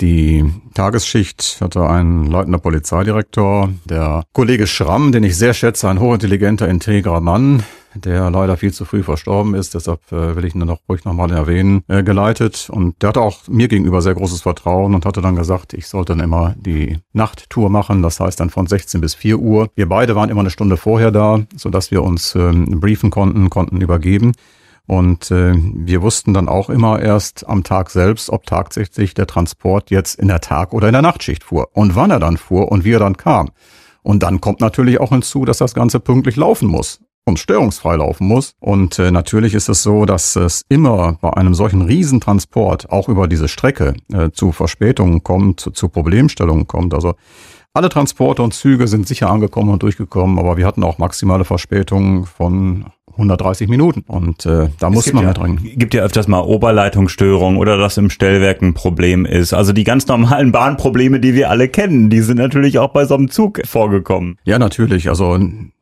Die 0.00 0.44
Tagesschicht 0.74 1.58
hatte 1.60 1.88
ein 1.88 2.26
leitender 2.26 2.58
Polizeidirektor, 2.58 3.70
der 3.84 4.24
Kollege 4.32 4.66
Schramm, 4.66 5.12
den 5.12 5.22
ich 5.22 5.36
sehr 5.36 5.54
schätze, 5.54 5.88
ein 5.88 6.00
hochintelligenter, 6.00 6.68
integrer 6.68 7.20
Mann, 7.20 7.62
der 7.94 8.28
leider 8.30 8.56
viel 8.56 8.72
zu 8.72 8.84
früh 8.84 9.04
verstorben 9.04 9.54
ist, 9.54 9.74
deshalb 9.74 10.00
äh, 10.10 10.34
will 10.34 10.44
ich 10.44 10.54
ihn 10.54 10.68
auch 10.68 10.80
ruhig 10.88 11.04
nochmal 11.04 11.30
erwähnen, 11.30 11.84
äh, 11.86 12.02
geleitet. 12.02 12.68
Und 12.70 13.00
der 13.02 13.10
hatte 13.10 13.20
auch 13.20 13.46
mir 13.48 13.68
gegenüber 13.68 14.02
sehr 14.02 14.14
großes 14.14 14.42
Vertrauen 14.42 14.94
und 14.96 15.06
hatte 15.06 15.22
dann 15.22 15.36
gesagt, 15.36 15.74
ich 15.74 15.86
sollte 15.86 16.14
dann 16.14 16.24
immer 16.24 16.54
die 16.58 16.98
Nachttour 17.12 17.70
machen, 17.70 18.02
das 18.02 18.18
heißt 18.18 18.40
dann 18.40 18.50
von 18.50 18.66
16 18.66 19.00
bis 19.00 19.14
4 19.14 19.38
Uhr. 19.38 19.68
Wir 19.76 19.88
beide 19.88 20.16
waren 20.16 20.28
immer 20.28 20.40
eine 20.40 20.50
Stunde 20.50 20.76
vorher 20.76 21.12
da, 21.12 21.40
sodass 21.54 21.92
wir 21.92 22.02
uns 22.02 22.34
äh, 22.34 22.52
briefen 22.52 23.10
konnten, 23.10 23.48
konnten 23.48 23.80
übergeben. 23.80 24.32
Und 24.86 25.30
äh, 25.30 25.54
wir 25.54 26.02
wussten 26.02 26.34
dann 26.34 26.48
auch 26.48 26.68
immer 26.68 27.00
erst 27.00 27.48
am 27.48 27.64
Tag 27.64 27.90
selbst, 27.90 28.28
ob 28.28 28.44
tatsächlich 28.44 29.14
der 29.14 29.26
Transport 29.26 29.90
jetzt 29.90 30.18
in 30.18 30.28
der 30.28 30.40
Tag- 30.40 30.74
oder 30.74 30.88
in 30.88 30.92
der 30.92 31.02
Nachtschicht 31.02 31.44
fuhr 31.44 31.68
und 31.72 31.96
wann 31.96 32.10
er 32.10 32.20
dann 32.20 32.36
fuhr 32.36 32.70
und 32.70 32.84
wie 32.84 32.92
er 32.92 32.98
dann 32.98 33.16
kam. 33.16 33.50
Und 34.02 34.22
dann 34.22 34.42
kommt 34.42 34.60
natürlich 34.60 35.00
auch 35.00 35.08
hinzu, 35.08 35.46
dass 35.46 35.58
das 35.58 35.72
Ganze 35.72 36.00
pünktlich 36.00 36.36
laufen 36.36 36.68
muss 36.68 37.00
und 37.24 37.38
störungsfrei 37.38 37.96
laufen 37.96 38.28
muss. 38.28 38.54
Und 38.60 38.98
äh, 38.98 39.10
natürlich 39.10 39.54
ist 39.54 39.70
es 39.70 39.82
so, 39.82 40.04
dass 40.04 40.36
es 40.36 40.64
immer 40.68 41.16
bei 41.20 41.32
einem 41.32 41.54
solchen 41.54 41.82
Riesentransport 41.82 42.90
auch 42.90 43.08
über 43.08 43.26
diese 43.26 43.48
Strecke 43.48 43.94
äh, 44.12 44.30
zu 44.30 44.52
Verspätungen 44.52 45.22
kommt, 45.22 45.60
zu, 45.60 45.70
zu 45.70 45.88
Problemstellungen 45.88 46.66
kommt. 46.66 46.92
Also 46.92 47.14
alle 47.72 47.88
Transporte 47.88 48.42
und 48.42 48.52
Züge 48.52 48.86
sind 48.86 49.08
sicher 49.08 49.30
angekommen 49.30 49.70
und 49.70 49.82
durchgekommen, 49.82 50.38
aber 50.38 50.56
wir 50.56 50.66
hatten 50.66 50.84
auch 50.84 50.98
maximale 50.98 51.44
Verspätungen 51.44 52.26
von 52.26 52.86
130 53.14 53.68
Minuten. 53.68 54.04
Und 54.06 54.46
äh, 54.46 54.68
da 54.78 54.90
muss 54.90 55.12
man 55.12 55.22
ja, 55.22 55.28
mit 55.28 55.38
dran. 55.38 55.60
Gibt 55.62 55.94
ja 55.94 56.02
öfters 56.02 56.28
mal 56.28 56.40
Oberleitungsstörungen 56.40 57.58
oder 57.58 57.76
dass 57.76 57.96
im 57.96 58.10
Stellwerk 58.10 58.62
ein 58.62 58.74
Problem 58.74 59.24
ist. 59.24 59.52
Also 59.52 59.72
die 59.72 59.84
ganz 59.84 60.06
normalen 60.06 60.52
Bahnprobleme, 60.52 61.20
die 61.20 61.34
wir 61.34 61.50
alle 61.50 61.68
kennen, 61.68 62.10
die 62.10 62.20
sind 62.20 62.38
natürlich 62.38 62.78
auch 62.78 62.90
bei 62.90 63.04
so 63.04 63.14
einem 63.14 63.30
Zug 63.30 63.62
vorgekommen. 63.64 64.38
Ja, 64.44 64.58
natürlich. 64.58 65.08
Also 65.08 65.38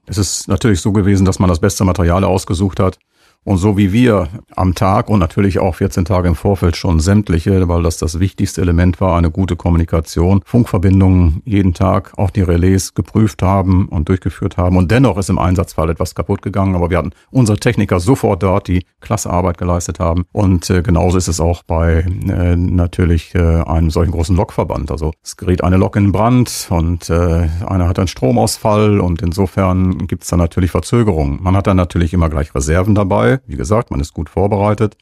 es 0.06 0.18
ist 0.18 0.48
natürlich 0.48 0.80
so 0.80 0.92
gewesen, 0.92 1.24
dass 1.24 1.38
man 1.38 1.48
das 1.48 1.60
beste 1.60 1.84
Material 1.84 2.24
ausgesucht 2.24 2.80
hat. 2.80 2.98
Und 3.44 3.56
so 3.56 3.76
wie 3.76 3.92
wir 3.92 4.28
am 4.54 4.76
Tag 4.76 5.10
und 5.10 5.18
natürlich 5.18 5.58
auch 5.58 5.74
14 5.74 6.04
Tage 6.04 6.28
im 6.28 6.36
Vorfeld 6.36 6.76
schon 6.76 7.00
sämtliche, 7.00 7.66
weil 7.66 7.82
das 7.82 7.98
das 7.98 8.20
wichtigste 8.20 8.60
Element 8.60 9.00
war, 9.00 9.18
eine 9.18 9.32
gute 9.32 9.56
Kommunikation, 9.56 10.42
Funkverbindungen 10.44 11.42
jeden 11.44 11.74
Tag, 11.74 12.12
auch 12.16 12.30
die 12.30 12.42
Relais 12.42 12.94
geprüft 12.94 13.42
haben 13.42 13.88
und 13.88 14.08
durchgeführt 14.08 14.58
haben. 14.58 14.76
Und 14.76 14.92
dennoch 14.92 15.18
ist 15.18 15.28
im 15.28 15.40
Einsatzfall 15.40 15.90
etwas 15.90 16.14
kaputt 16.14 16.40
gegangen. 16.40 16.76
Aber 16.76 16.90
wir 16.90 16.98
hatten 16.98 17.10
unsere 17.32 17.58
Techniker 17.58 17.98
sofort 17.98 18.44
dort, 18.44 18.68
die 18.68 18.84
klasse 19.00 19.30
Arbeit 19.30 19.58
geleistet 19.58 19.98
haben. 19.98 20.24
Und 20.30 20.70
äh, 20.70 20.82
genauso 20.82 21.18
ist 21.18 21.28
es 21.28 21.40
auch 21.40 21.64
bei 21.64 22.04
äh, 22.28 22.54
natürlich 22.54 23.34
äh, 23.34 23.40
einem 23.40 23.90
solchen 23.90 24.12
großen 24.12 24.36
Lokverband. 24.36 24.92
Also 24.92 25.12
es 25.24 25.36
gerät 25.36 25.64
eine 25.64 25.78
Lok 25.78 25.96
in 25.96 26.12
Brand 26.12 26.68
und 26.70 27.10
äh, 27.10 27.48
einer 27.66 27.88
hat 27.88 27.98
einen 27.98 28.06
Stromausfall 28.08 29.00
und 29.00 29.20
insofern 29.20 30.06
gibt 30.06 30.22
es 30.22 30.28
da 30.28 30.36
natürlich 30.36 30.70
Verzögerungen. 30.70 31.42
Man 31.42 31.56
hat 31.56 31.66
dann 31.66 31.76
natürlich 31.76 32.14
immer 32.14 32.28
gleich 32.28 32.54
Reserven 32.54 32.94
dabei 32.94 33.31
wie 33.46 33.56
gesagt, 33.56 33.90
man 33.90 34.00
ist 34.00 34.14
gut 34.14 34.28
vorbereitet. 34.28 34.96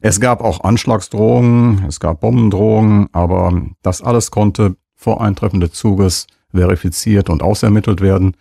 Es 0.00 0.20
gab 0.20 0.42
auch 0.42 0.64
Anschlagsdrohungen, 0.64 1.84
es 1.86 2.00
gab 2.00 2.20
Bombendrohungen, 2.20 3.08
aber 3.12 3.62
das 3.82 4.02
alles 4.02 4.30
konnte 4.30 4.76
vor 4.96 5.20
Eintreffen 5.20 5.60
des 5.60 5.72
Zuges 5.72 6.26
verifiziert 6.52 7.30
und 7.30 7.42
ausermittelt 7.42 8.00
werden. 8.00 8.36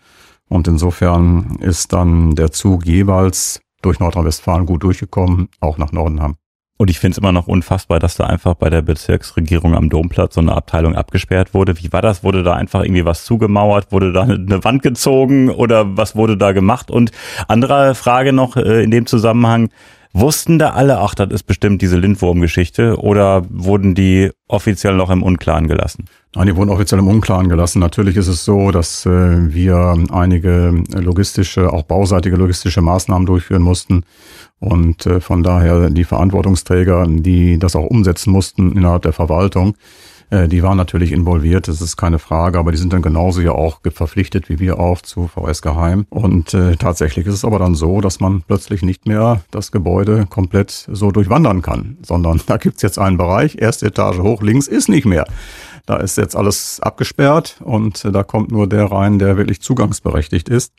Und 0.48 0.68
insofern 0.68 1.58
ist 1.60 1.94
dann 1.94 2.36
der 2.36 2.52
Zug 2.52 2.86
jeweils 2.86 3.62
durch 3.82 4.00
Nordrhein-Westfalen 4.00 4.66
gut 4.66 4.84
durchgekommen, 4.84 5.50
auch 5.60 5.78
nach 5.78 5.92
Nordenham. 5.92 6.36
Und 6.82 6.90
ich 6.90 6.98
finde 6.98 7.12
es 7.12 7.18
immer 7.18 7.34
noch 7.34 7.48
unfassbar, 7.48 8.00
dass 8.00 8.16
da 8.16 8.28
einfach 8.28 8.54
bei 8.54 8.70
der 8.70 8.82
Bezirksregierung 8.82 9.76
am 9.76 9.90
Domplatz 9.90 10.36
so 10.36 10.40
eine 10.40 10.56
Abteilung 10.56 10.96
abgesperrt 10.96 11.54
wurde. 11.54 11.78
Wie 11.78 11.92
war 11.92 12.02
das? 12.02 12.24
Wurde 12.24 12.42
da 12.42 12.54
einfach 12.54 12.84
irgendwie 12.84 13.04
was 13.04 13.26
zugemauert? 13.26 13.92
Wurde 13.92 14.14
da 14.14 14.22
eine 14.24 14.64
Wand 14.64 14.82
gezogen 14.82 15.50
oder 15.50 15.98
was 15.98 16.16
wurde 16.16 16.38
da 16.38 16.54
gemacht? 16.54 16.90
Und 16.90 17.12
andere 17.50 17.96
Frage 17.96 18.32
noch 18.32 18.56
äh, 18.56 18.82
in 18.82 18.92
dem 18.92 19.06
Zusammenhang. 19.08 19.72
Wussten 20.14 20.58
da 20.58 20.70
alle, 20.70 21.00
ach, 21.00 21.14
das 21.16 21.30
ist 21.32 21.44
bestimmt 21.44 21.82
diese 21.84 21.98
Lindwurm-Geschichte 21.98 22.98
oder 22.98 23.44
wurden 23.50 23.94
die 23.94 24.32
offiziell 24.48 24.96
noch 24.96 25.12
im 25.12 25.22
Unklaren 25.22 25.68
gelassen? 25.68 26.06
Nein, 26.34 26.48
die 26.48 26.56
wurden 26.56 26.70
offiziell 26.70 27.00
im 27.00 27.08
Unklaren 27.08 27.50
gelassen. 27.50 27.80
Natürlich 27.80 28.16
ist 28.16 28.28
es 28.28 28.46
so, 28.46 28.72
dass 28.72 29.06
äh, 29.06 29.54
wir 29.54 29.96
einige 30.12 30.82
logistische, 30.94 31.74
auch 31.74 31.84
bauseitige 31.84 32.38
logistische 32.38 32.82
Maßnahmen 32.82 33.26
durchführen 33.26 33.62
mussten. 33.62 34.04
Und 34.60 35.06
äh, 35.06 35.22
von 35.22 35.44
daher 35.44 35.90
die 35.90 36.04
Verantwortungsträger, 36.04 37.06
die 37.08 37.58
das 37.58 37.76
auch 37.76 37.86
umsetzen 37.86 38.32
mussten 38.32 38.74
innerhalb 38.74 39.04
der 39.04 39.14
Verwaltung, 39.14 39.76
äh, 40.30 40.48
die 40.48 40.62
waren 40.64 40.78
natürlich 40.78 41.12
involviert, 41.12 41.68
das 41.68 41.82
ist 41.82 41.98
keine 41.98 42.20
Frage, 42.20 42.60
aber 42.60 42.72
die 42.72 42.78
sind 42.78 42.94
dann 42.94 43.02
genauso 43.02 43.42
ja 43.42 43.52
auch 43.52 43.80
verpflichtet 43.92 44.50
wie 44.50 44.60
wir 44.60 44.80
auch 44.80 45.02
zu 45.02 45.28
VS 45.28 45.62
Geheim. 45.62 46.06
Und 46.10 46.54
äh, 46.54 46.76
tatsächlich 46.76 47.26
ist 47.26 47.36
es 47.36 47.46
aber 47.46 47.60
dann 47.60 47.76
so, 47.76 48.02
dass 48.02 48.20
man 48.20 48.44
plötzlich 48.44 48.82
nicht 48.82 49.08
mehr 49.08 49.42
das 49.52 49.72
Gebäude 49.72 50.26
komplett 50.30 50.88
so 50.92 51.12
durchwandern 51.12 51.62
kann, 51.62 51.98
sondern 52.02 52.42
da 52.46 52.58
gibt's 52.58 52.82
jetzt 52.82 53.00
einen 53.00 53.18
Bereich, 53.18 53.58
erste 53.60 53.88
Etage 53.88 54.20
hoch, 54.20 54.42
links 54.42 54.68
ist 54.68 54.90
nicht 54.90 55.06
mehr. 55.06 55.26
Da 55.86 55.98
ist 55.98 56.18
jetzt 56.18 56.36
alles 56.36 56.80
abgesperrt 56.82 57.58
und 57.64 58.06
äh, 58.06 58.12
da 58.12 58.24
kommt 58.24 58.52
nur 58.52 58.68
der 58.68 58.92
rein, 58.92 59.18
der 59.18 59.38
wirklich 59.38 59.62
zugangsberechtigt 59.62 60.50
ist. 60.50 60.74